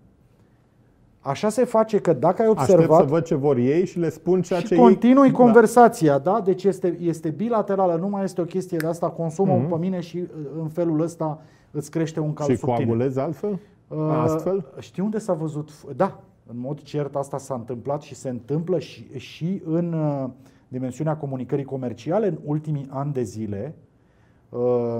Așa 1.27 1.49
se 1.49 1.63
face 1.63 1.99
că 1.99 2.13
dacă 2.13 2.41
ai 2.41 2.47
Aștept 2.55 2.69
observat... 2.73 2.99
să 2.99 3.05
văd 3.05 3.23
ce 3.23 3.35
vor 3.35 3.57
ei 3.57 3.85
și 3.85 3.99
le 3.99 4.09
spun 4.09 4.41
ceea 4.41 4.59
și 4.59 4.65
ce 4.65 4.75
continui 4.75 5.25
ei... 5.27 5.31
conversația, 5.33 6.17
da. 6.19 6.41
Deci 6.43 6.63
este, 6.63 6.97
este 7.01 7.29
bilaterală, 7.29 7.95
nu 7.95 8.07
mai 8.09 8.23
este 8.23 8.41
o 8.41 8.45
chestie 8.45 8.77
de 8.77 8.87
asta, 8.87 9.09
consumă 9.09 9.53
Mhm. 9.55 9.69
pe 9.69 9.75
mine 9.77 9.99
și 9.99 10.17
uh, 10.17 10.27
în 10.61 10.67
felul 10.67 11.01
ăsta 11.01 11.41
îți 11.71 11.91
crește 11.91 12.19
un 12.19 12.33
cal 12.33 12.47
Da. 12.47 12.53
Și 12.53 12.59
sub 12.59 12.69
tine. 12.69 12.77
coagulezi 12.85 13.19
altfel? 13.19 13.59
Uh, 13.87 13.97
Astfel? 14.23 14.65
Știi 14.79 15.03
unde 15.03 15.17
s-a 15.19 15.33
văzut? 15.33 15.69
Da, 15.95 16.19
în 16.47 16.59
mod 16.59 16.81
cert 16.81 17.15
asta 17.15 17.37
s-a 17.37 17.53
întâmplat 17.53 18.01
și 18.01 18.15
se 18.15 18.29
întâmplă 18.29 18.79
și, 18.79 19.07
și 19.17 19.61
în 19.65 19.93
uh, 19.93 20.29
dimensiunea 20.67 21.15
comunicării 21.17 21.65
comerciale 21.65 22.27
în 22.27 22.37
ultimii 22.43 22.87
ani 22.89 23.13
de 23.13 23.21
zile. 23.23 23.75
Uh, 24.49 24.99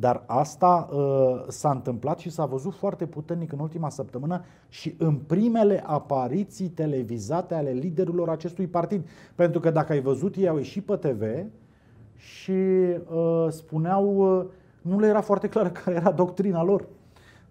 dar 0.00 0.22
asta 0.26 0.88
uh, 0.92 1.44
s-a 1.48 1.70
întâmplat 1.70 2.18
și 2.18 2.30
s-a 2.30 2.44
văzut 2.44 2.74
foarte 2.74 3.06
puternic 3.06 3.52
în 3.52 3.58
ultima 3.58 3.88
săptămână 3.88 4.44
și 4.68 4.94
în 4.98 5.14
primele 5.14 5.82
apariții 5.86 6.68
televizate 6.68 7.54
ale 7.54 7.70
liderilor 7.70 8.28
acestui 8.28 8.66
partid. 8.66 9.08
Pentru 9.34 9.60
că 9.60 9.70
dacă 9.70 9.92
ai 9.92 10.00
văzut, 10.00 10.36
ei 10.36 10.48
au 10.48 10.56
ieșit 10.56 10.84
pe 10.84 10.96
TV 10.96 11.22
și 12.16 12.52
uh, 12.52 13.46
spuneau 13.48 14.38
uh, 14.38 14.44
nu 14.82 14.98
le 14.98 15.06
era 15.06 15.20
foarte 15.20 15.48
clar 15.48 15.72
care 15.84 15.96
era 15.96 16.10
doctrina 16.10 16.62
lor. 16.62 16.86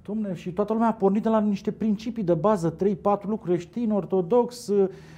Domne, 0.06 0.34
și 0.34 0.52
toată 0.52 0.74
lumea 0.74 0.88
a 0.88 0.94
pornit 0.94 1.24
de 1.24 1.30
la 1.30 1.40
niște 1.40 1.72
principii 1.72 2.24
de 2.24 2.34
bază, 2.34 2.76
3-4 2.76 2.76
lucruri, 3.04 3.42
creștin, 3.42 3.92
ortodox, 3.92 4.72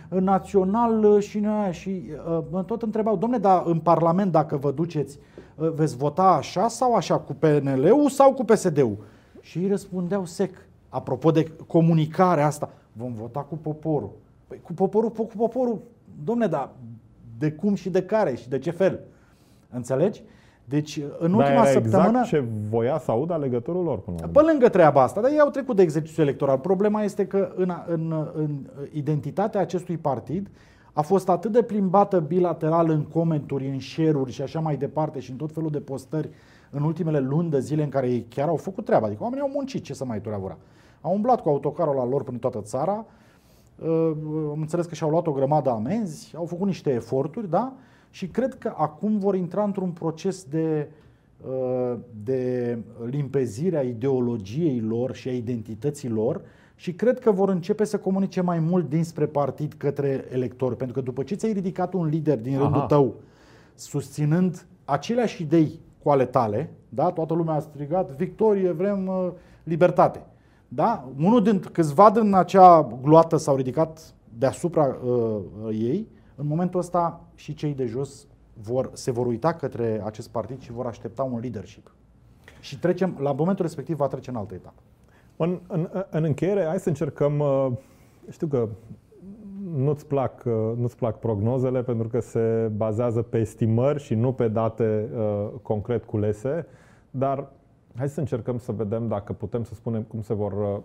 național 0.10 1.20
și 1.20 1.40
noi 1.40 1.72
și 1.72 2.04
uh, 2.28 2.40
mă 2.52 2.64
tot 2.64 2.82
întrebau, 2.82 3.18
domne, 3.18 3.38
dar 3.38 3.64
în 3.66 3.80
Parlament 3.80 4.32
dacă 4.32 4.58
vă 4.58 4.72
duceți, 4.72 5.18
uh, 5.18 5.38
veți 5.58 5.98
vota 5.98 6.24
așa 6.24 6.68
sau 6.68 6.96
așa, 6.96 7.18
cu 7.18 7.34
PNL-ul 7.34 8.10
sau 8.10 8.34
cu 8.34 8.44
PSD-ul? 8.44 8.98
Și 9.42 9.60
ei 9.60 9.68
răspundeau 9.68 10.26
sec. 10.26 10.66
Apropo 10.90 11.32
de 11.32 11.52
comunicarea 11.68 12.46
asta, 12.46 12.70
vom 12.92 13.14
vota 13.14 13.40
cu 13.40 13.56
poporul. 13.56 14.12
Păi 14.48 14.60
cu 14.64 14.74
poporul, 14.74 15.12
cu 15.12 15.26
poporul, 15.38 15.82
domne, 16.24 16.48
dar 16.48 16.70
de 17.38 17.52
cum 17.52 17.76
și 17.76 17.90
de 17.90 18.04
care 18.04 18.36
și 18.36 18.50
de 18.50 18.60
ce 18.60 18.72
fel? 18.72 19.00
Înțelegi? 19.70 20.24
Deci, 20.66 20.98
în 20.98 21.32
Dar 21.32 21.40
ultima 21.40 21.62
era 21.62 21.66
săptămână... 21.66 22.08
exact 22.08 22.28
ce 22.28 22.44
voia 22.70 23.00
să 23.00 23.12
audă 23.12 23.34
alegătorul 23.34 23.84
lor 23.84 24.00
până 24.00 24.18
la 24.20 24.28
urmă. 24.28 24.42
Pe 24.42 24.52
lângă 24.52 24.70
treaba 24.70 25.02
asta, 25.02 25.22
dar 25.22 25.32
ei 25.32 25.40
au 25.40 25.50
trecut 25.50 25.76
de 25.76 25.82
exercițiul 25.82 26.26
electoral. 26.26 26.58
Problema 26.58 27.04
este 27.04 27.28
că 27.28 27.52
în, 27.56 27.74
în, 27.88 28.28
în 28.34 28.58
identitatea 28.92 29.62
acestui 29.62 29.98
partid 29.98 30.50
a 30.98 31.02
fost 31.02 31.30
atât 31.30 31.52
de 31.52 31.62
plimbată 31.62 32.20
bilateral 32.20 32.90
în 32.90 33.04
comenturi, 33.04 33.68
în 33.68 33.80
share-uri 33.80 34.32
și 34.32 34.42
așa 34.42 34.60
mai 34.60 34.78
departe 34.78 35.20
și 35.20 35.32
în 35.32 35.38
tot 35.38 35.52
felul 35.52 35.70
de 35.70 35.80
postări 35.80 36.30
în 36.70 36.84
ultimele 36.84 37.20
luni 37.20 37.50
de 37.50 37.60
zile 37.60 37.84
în 37.84 37.90
care 37.90 38.10
ei 38.10 38.26
chiar 38.30 38.48
au 38.48 38.56
făcut 38.56 38.86
treaba. 38.86 39.06
Adică 39.06 39.24
oamenii 39.24 39.44
au 39.44 39.52
muncit, 39.54 39.84
ce 39.84 39.94
să 39.94 40.06
mai 40.06 40.22
tureavura. 40.22 40.58
Au 41.02 41.14
umblat 41.14 41.42
cu 41.42 41.50
autocarul 41.50 41.96
la 41.96 42.06
lor 42.06 42.24
prin 42.24 42.38
toată 42.38 42.62
țara, 42.62 43.06
uh, 43.84 44.12
am 44.52 44.60
înțeles 44.60 44.86
că 44.86 44.96
și-au 44.96 45.10
luat 45.10 45.28
o 45.28 45.32
grămadă 45.32 45.70
amenzi, 45.70 46.34
au 46.36 46.46
făcut 46.46 46.68
niște 46.68 46.94
eforturi, 46.94 47.50
da? 47.50 47.74
Și 48.10 48.28
cred 48.28 48.54
că 48.54 48.74
acum 48.78 49.18
vor 49.18 49.36
intra 49.36 49.64
într-un 49.64 49.90
proces 49.90 50.44
de, 50.44 50.90
uh, 51.48 51.98
de 52.24 52.78
limpezire 53.10 53.78
a 53.78 53.82
ideologiei 53.82 54.80
lor 54.80 55.14
și 55.14 55.28
a 55.28 55.34
identității 55.34 56.10
lor 56.10 56.42
și 56.80 56.94
cred 56.94 57.20
că 57.20 57.32
vor 57.32 57.50
începe 57.50 57.84
să 57.84 57.98
comunice 57.98 58.42
mai 58.42 58.60
mult 58.60 58.90
dinspre 58.90 59.26
partid 59.26 59.74
către 59.78 60.26
electori. 60.32 60.76
Pentru 60.76 60.96
că 60.96 61.02
după 61.02 61.24
ce 61.24 61.36
ți-ai 61.36 61.54
ridicat 61.54 61.94
un 61.94 62.06
lider 62.06 62.40
din 62.40 62.58
rândul 62.58 62.78
Aha. 62.78 62.86
tău, 62.86 63.16
susținând 63.76 64.66
aceleași 64.86 65.42
idei 65.42 65.80
cu 66.04 66.10
ale 66.10 66.26
tale, 66.26 66.74
da? 66.90 67.12
toată 67.12 67.34
lumea 67.34 67.54
a 67.54 67.60
strigat, 67.60 68.16
victorie, 68.16 68.72
vrem 68.72 69.08
uh, 69.08 69.32
libertate. 69.64 70.26
Da? 70.68 71.10
Unul 71.18 71.44
din 71.44 71.60
câțiva 71.60 72.12
din 72.12 72.34
acea 72.34 72.98
gloată 73.02 73.38
s-au 73.38 73.56
ridicat 73.56 74.14
deasupra 74.38 74.86
uh, 74.86 75.40
ei, 75.72 76.08
în 76.36 76.48
momentul 76.48 76.80
ăsta 76.80 77.22
și 77.36 77.54
cei 77.54 77.74
de 77.74 77.86
jos 77.86 78.28
vor, 78.54 78.90
se 78.94 79.12
vor 79.12 79.26
uita 79.26 79.54
către 79.54 80.02
acest 80.06 80.30
partid 80.30 80.62
și 80.62 80.72
vor 80.72 80.86
aștepta 80.86 81.24
un 81.24 81.40
leadership. 81.40 81.96
Și 82.60 82.80
trecem, 82.80 83.18
la 83.20 83.32
momentul 83.32 83.66
respectiv 83.66 83.96
va 83.96 84.08
trece 84.08 84.30
în 84.30 84.36
altă 84.36 84.54
etapă. 84.54 84.82
În, 85.38 85.60
în, 85.68 85.90
în 86.10 86.24
încheiere, 86.24 86.66
hai 86.66 86.80
să 86.80 86.90
încercăm, 86.90 87.40
uh, 87.40 87.72
știu 88.30 88.48
că 88.48 88.70
nu-ți 89.76 90.06
plac, 90.06 90.44
uh, 90.46 90.54
nu-ți 90.78 90.98
plac 90.98 91.20
prognozele 91.20 91.84
pentru 91.84 92.08
că 92.08 92.20
se 92.20 92.72
bazează 92.76 93.22
pe 93.22 93.38
estimări 93.38 94.00
și 94.04 94.16
nu 94.16 94.34
pe 94.34 94.48
date 94.48 95.10
uh, 95.16 95.48
concret 95.62 96.04
culese, 96.04 96.66
dar 97.12 97.48
hai 97.96 98.10
să 98.10 98.20
încercăm 98.20 98.58
să 98.58 98.72
vedem 98.72 99.08
dacă 99.08 99.34
putem 99.34 99.64
să 99.64 99.74
spunem 99.74 100.02
cum 100.02 100.22
se 100.22 100.34
vor 100.34 100.52
uh, 100.52 100.84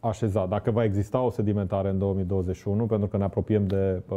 așeza, 0.00 0.46
dacă 0.46 0.70
va 0.70 0.84
exista 0.84 1.20
o 1.20 1.30
sedimentare 1.30 1.88
în 1.88 1.98
2021, 1.98 2.86
pentru 2.86 3.08
că 3.08 3.16
ne 3.16 3.24
apropiem 3.24 3.66
de 3.66 4.02
uh, 4.08 4.16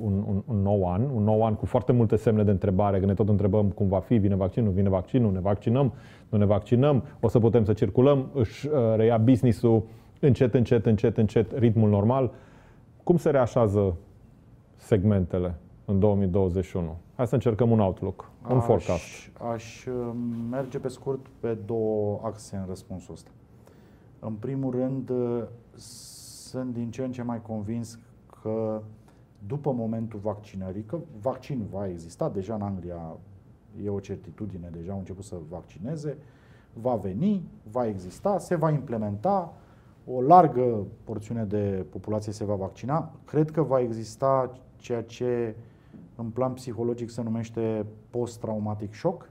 un, 0.00 0.24
un, 0.26 0.42
un 0.46 0.62
nou 0.62 0.92
an, 0.92 1.02
un 1.14 1.22
nou 1.22 1.44
an 1.44 1.54
cu 1.54 1.66
foarte 1.66 1.92
multe 1.92 2.16
semne 2.16 2.42
de 2.42 2.50
întrebare, 2.50 3.00
că 3.00 3.06
ne 3.06 3.14
tot 3.14 3.28
întrebăm 3.28 3.70
cum 3.70 3.88
va 3.88 3.98
fi, 3.98 4.16
vine 4.16 4.34
vaccinul, 4.34 4.72
vine 4.72 4.88
vaccinul, 4.88 5.32
ne 5.32 5.40
vaccinăm, 5.40 5.92
nu 6.28 6.38
ne 6.38 6.44
vaccinăm, 6.44 7.04
o 7.20 7.28
să 7.28 7.38
putem 7.38 7.64
să 7.64 7.72
circulăm, 7.72 8.30
își 8.34 8.66
uh, 8.66 8.72
reia 8.96 9.18
business-ul 9.18 9.82
încet, 10.20 10.54
încet, 10.54 10.86
încet, 10.86 11.16
încet, 11.16 11.58
ritmul 11.58 11.88
normal. 11.88 12.30
Cum 13.02 13.16
se 13.16 13.30
reașează 13.30 13.96
segmentele 14.76 15.54
în 15.84 15.98
2021? 15.98 16.96
Hai 17.16 17.26
să 17.26 17.34
încercăm 17.34 17.70
un 17.70 17.80
outlook, 17.80 18.30
un 18.50 18.60
forecast. 18.60 18.90
Aș, 18.90 19.28
aș 19.52 19.86
uh, 19.86 19.92
merge 20.50 20.78
pe 20.78 20.88
scurt 20.88 21.26
pe 21.40 21.58
două 21.66 22.20
axe 22.22 22.56
în 22.56 22.64
răspunsul 22.68 23.14
ăsta. 23.14 23.30
În 24.20 24.32
primul 24.32 24.70
rând, 24.70 25.10
uh, 25.10 25.42
sunt 25.74 26.72
din 26.72 26.90
ce 26.90 27.04
în 27.04 27.12
ce 27.12 27.22
mai 27.22 27.42
convins 27.42 27.98
că 28.42 28.82
după 29.46 29.72
momentul 29.72 30.18
vaccinării, 30.18 30.82
că 30.82 30.98
vaccinul 31.20 31.66
va 31.70 31.88
exista, 31.88 32.28
deja 32.28 32.54
în 32.54 32.62
Anglia 32.62 33.16
e 33.84 33.88
o 33.88 34.00
certitudine, 34.00 34.68
deja 34.72 34.92
au 34.92 34.98
început 34.98 35.24
să 35.24 35.36
vaccineze, 35.48 36.16
va 36.72 36.94
veni, 36.94 37.48
va 37.70 37.86
exista, 37.86 38.38
se 38.38 38.54
va 38.54 38.70
implementa, 38.70 39.54
o 40.06 40.22
largă 40.22 40.86
porțiune 41.04 41.44
de 41.44 41.86
populație 41.90 42.32
se 42.32 42.44
va 42.44 42.54
vaccina. 42.54 43.12
Cred 43.24 43.50
că 43.50 43.62
va 43.62 43.80
exista 43.80 44.58
ceea 44.76 45.02
ce 45.02 45.54
în 46.16 46.30
plan 46.30 46.52
psihologic 46.52 47.10
se 47.10 47.22
numește 47.22 47.86
post-traumatic 48.10 48.94
shock 48.94 49.30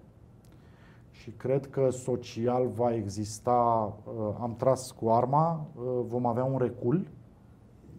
și 1.19 1.29
cred 1.29 1.69
că 1.69 1.89
social 1.89 2.67
va 2.67 2.93
exista, 2.93 3.93
uh, 4.05 4.35
am 4.41 4.55
tras 4.57 4.91
cu 4.91 5.09
arma, 5.09 5.65
uh, 5.75 5.83
vom 6.07 6.25
avea 6.25 6.43
un 6.43 6.57
recul 6.57 7.07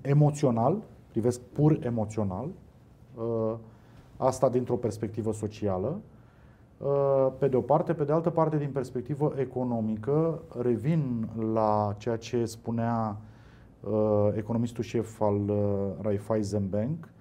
emoțional, 0.00 0.82
privesc 1.10 1.40
pur 1.40 1.78
emoțional, 1.84 2.48
uh, 3.14 3.54
asta 4.16 4.48
dintr-o 4.48 4.76
perspectivă 4.76 5.32
socială, 5.32 6.00
pe 7.38 7.48
de 7.48 7.56
o 7.56 7.60
parte, 7.60 7.92
pe 7.92 8.04
de 8.04 8.12
altă 8.12 8.30
parte, 8.30 8.56
din 8.56 8.70
perspectivă 8.70 9.32
economică, 9.36 10.42
revin 10.58 11.28
la 11.52 11.94
ceea 11.98 12.16
ce 12.16 12.44
spunea 12.44 13.16
economistul 14.34 14.84
șef 14.84 15.20
al 15.20 15.40
Raiffeisen 16.00 16.68
Bank, 16.68 17.12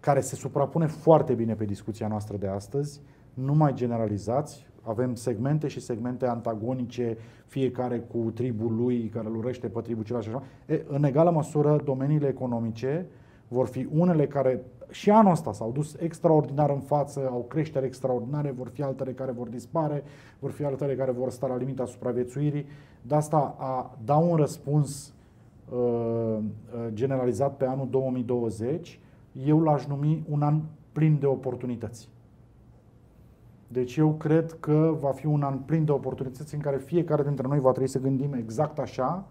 care 0.00 0.20
se 0.20 0.34
suprapune 0.34 0.86
foarte 0.86 1.34
bine 1.34 1.54
pe 1.54 1.64
discuția 1.64 2.08
noastră 2.08 2.36
de 2.36 2.48
astăzi, 2.48 3.00
nu 3.34 3.54
mai 3.54 3.74
generalizați, 3.74 4.66
avem 4.82 5.14
segmente 5.14 5.68
și 5.68 5.80
segmente 5.80 6.26
antagonice, 6.26 7.16
fiecare 7.46 7.98
cu 7.98 8.30
tribul 8.34 8.76
lui, 8.76 9.08
care 9.08 9.28
îl 9.28 9.36
urăște 9.36 9.68
pe 9.68 9.80
tribul 9.80 10.04
celălalt 10.04 10.28
și 10.28 10.34
așa. 10.34 10.44
E, 10.66 10.84
în 10.88 11.04
egală 11.04 11.30
măsură, 11.30 11.80
domeniile 11.84 12.28
economice 12.28 13.06
vor 13.48 13.66
fi 13.66 13.88
unele 13.92 14.26
care 14.26 14.62
și 14.90 15.10
anul 15.10 15.32
ăsta 15.32 15.52
s-au 15.52 15.72
dus 15.72 15.96
extraordinar 16.00 16.70
în 16.70 16.80
față, 16.80 17.28
au 17.30 17.44
creștere 17.48 17.86
extraordinare, 17.86 18.50
vor 18.50 18.68
fi 18.68 18.82
altele 18.82 19.12
care 19.12 19.32
vor 19.32 19.48
dispare, 19.48 20.02
vor 20.38 20.50
fi 20.50 20.64
altele 20.64 20.94
care 20.94 21.10
vor 21.10 21.30
sta 21.30 21.46
la 21.46 21.56
limita 21.56 21.84
supraviețuirii. 21.84 22.66
De 23.02 23.14
asta 23.14 23.56
a 23.58 23.98
da 24.04 24.16
un 24.16 24.36
răspuns 24.36 25.12
uh, 25.72 26.38
generalizat 26.92 27.56
pe 27.56 27.64
anul 27.64 27.88
2020, 27.90 29.00
eu 29.46 29.60
l-aș 29.60 29.86
numi 29.86 30.24
un 30.30 30.42
an 30.42 30.60
plin 30.92 31.16
de 31.20 31.26
oportunități. 31.26 32.08
Deci 33.74 33.96
eu 33.96 34.12
cred 34.12 34.56
că 34.60 34.94
va 35.00 35.10
fi 35.10 35.26
un 35.26 35.42
an 35.42 35.58
plin 35.58 35.84
de 35.84 35.92
oportunități 35.92 36.54
în 36.54 36.60
care 36.60 36.76
fiecare 36.76 37.22
dintre 37.22 37.46
noi 37.48 37.60
va 37.60 37.70
trebui 37.70 37.88
să 37.88 38.00
gândim 38.00 38.32
exact 38.32 38.78
așa, 38.78 39.24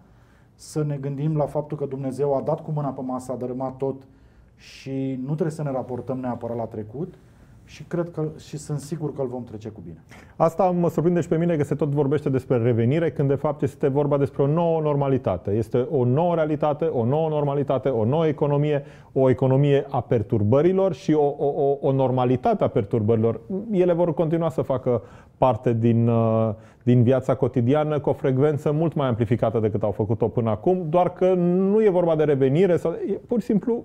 să 0.56 0.84
ne 0.84 0.98
gândim 0.98 1.38
la 1.38 1.46
faptul 1.46 1.78
că 1.78 1.86
Dumnezeu 1.86 2.36
a 2.36 2.42
dat 2.42 2.64
cu 2.64 2.72
mâna 2.72 2.90
pe 2.90 3.02
masă, 3.02 3.32
a 3.32 3.36
dărâmat 3.36 3.78
tot 3.78 4.08
și 4.56 5.20
nu 5.20 5.34
trebuie 5.34 5.52
să 5.52 5.64
ne 5.64 5.72
raportăm 5.72 6.20
neapărat 6.20 6.58
la 6.58 6.66
trecut, 6.66 7.14
și 7.66 7.84
cred 7.84 8.10
că 8.12 8.28
și 8.38 8.58
sunt 8.58 8.80
sigur 8.80 9.14
că 9.14 9.22
îl 9.22 9.28
vom 9.28 9.44
trece 9.44 9.70
cu 9.70 9.82
bine. 9.86 10.04
Asta 10.36 10.64
mă 10.64 10.90
surprinde 10.90 11.22
și 11.22 11.28
pe 11.28 11.38
mine 11.38 11.56
că 11.56 11.64
se 11.64 11.76
tot 11.76 11.90
vorbește 11.90 12.30
despre 12.30 12.58
revenire, 12.58 13.12
când 13.12 13.28
de 13.28 13.36
fapt 13.36 13.62
este 13.62 13.88
vorba 13.88 14.18
despre 14.18 14.44
o 14.44 14.48
nouă 14.48 14.82
normalitate. 14.82 15.52
Este 15.52 15.88
o 15.92 16.06
nouă 16.06 16.36
realitate, 16.36 16.86
o 16.86 17.06
nouă 17.06 17.30
normalitate, 17.30 17.90
o 17.90 18.06
nouă 18.06 18.28
economie, 18.28 18.84
o 19.14 19.30
economie 19.30 19.86
a 19.90 20.02
perturbărilor 20.02 20.94
și 20.94 21.14
o, 21.14 21.36
o, 21.38 21.78
o 21.82 21.92
normalitate 21.92 22.64
a 22.64 22.68
perturbărilor. 22.68 23.42
Ele 23.72 23.94
vor 23.94 24.14
continua 24.14 24.50
să 24.50 24.62
facă 24.62 25.02
parte 25.38 25.74
din, 25.74 26.08
uh, 26.08 26.54
din 26.84 27.04
viața 27.04 27.36
cotidiană 27.36 28.00
cu 28.00 28.10
o 28.10 28.14
frecvență 28.14 28.72
mult 28.72 28.94
mai 28.94 29.08
amplificată 29.08 29.60
decât 29.60 29.84
au 29.84 29.92
făcut-o 29.92 30.28
până 30.28 30.50
acum, 30.50 30.86
doar 30.90 31.14
că 31.14 31.34
nu 31.34 31.84
e 31.84 31.90
vorba 31.90 32.16
de 32.16 32.24
revenire, 32.24 32.78
sau, 32.78 32.92
e 32.92 33.20
pur 33.28 33.40
și 33.40 33.46
simplu 33.46 33.84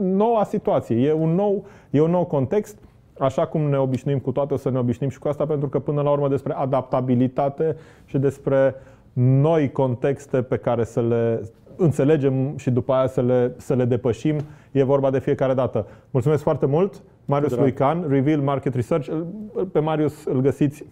noua 0.00 0.44
situație, 0.44 1.06
e 1.06 1.12
un 1.12 1.34
nou, 1.34 1.64
e 1.90 2.00
un 2.00 2.10
nou 2.10 2.24
context. 2.24 2.78
Așa 3.18 3.46
cum 3.46 3.60
ne 3.60 3.76
obișnuim 3.76 4.18
cu 4.18 4.32
toate, 4.32 4.54
o 4.54 4.56
să 4.56 4.70
ne 4.70 4.78
obișnuim 4.78 5.10
și 5.10 5.18
cu 5.18 5.28
asta, 5.28 5.46
pentru 5.46 5.68
că 5.68 5.78
până 5.78 6.02
la 6.02 6.10
urmă 6.10 6.28
despre 6.28 6.52
adaptabilitate 6.52 7.76
și 8.04 8.18
despre 8.18 8.74
noi 9.12 9.72
contexte 9.72 10.42
pe 10.42 10.56
care 10.56 10.84
să 10.84 11.00
le 11.00 11.40
înțelegem 11.76 12.56
și 12.56 12.70
după 12.70 12.92
aia 12.92 13.06
să 13.06 13.22
le, 13.22 13.54
să 13.56 13.74
le 13.74 13.84
depășim, 13.84 14.36
e 14.72 14.82
vorba 14.82 15.10
de 15.10 15.18
fiecare 15.18 15.54
dată. 15.54 15.86
Mulțumesc 16.10 16.42
foarte 16.42 16.66
mult, 16.66 17.02
Marius 17.24 17.56
Luican, 17.56 18.04
Reveal 18.08 18.40
Market 18.40 18.74
Research. 18.74 19.08
Pe 19.72 19.78
Marius 19.78 20.24
îl 20.24 20.40
găsiți 20.40 20.84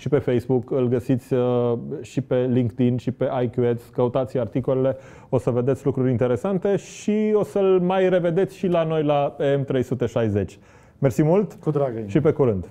și 0.00 0.08
pe 0.08 0.18
Facebook, 0.18 0.70
îl 0.70 0.88
găsiți 0.88 1.34
uh, 1.34 1.78
și 2.00 2.20
pe 2.20 2.48
LinkedIn 2.52 2.96
și 2.96 3.10
pe 3.10 3.28
IQ 3.42 3.58
Ads, 3.58 3.82
căutați 3.92 4.38
articolele, 4.38 4.96
o 5.28 5.38
să 5.38 5.50
vedeți 5.50 5.84
lucruri 5.84 6.10
interesante 6.10 6.76
și 6.76 7.32
o 7.34 7.42
să-l 7.42 7.80
mai 7.80 8.08
revedeți 8.08 8.56
și 8.56 8.66
la 8.66 8.84
noi 8.84 9.02
la 9.02 9.36
M360. 9.40 10.44
Mersi 10.98 11.22
mult 11.22 11.52
Cu 11.52 11.70
dragă 11.70 12.02
și 12.06 12.20
pe 12.20 12.32
curând! 12.32 12.70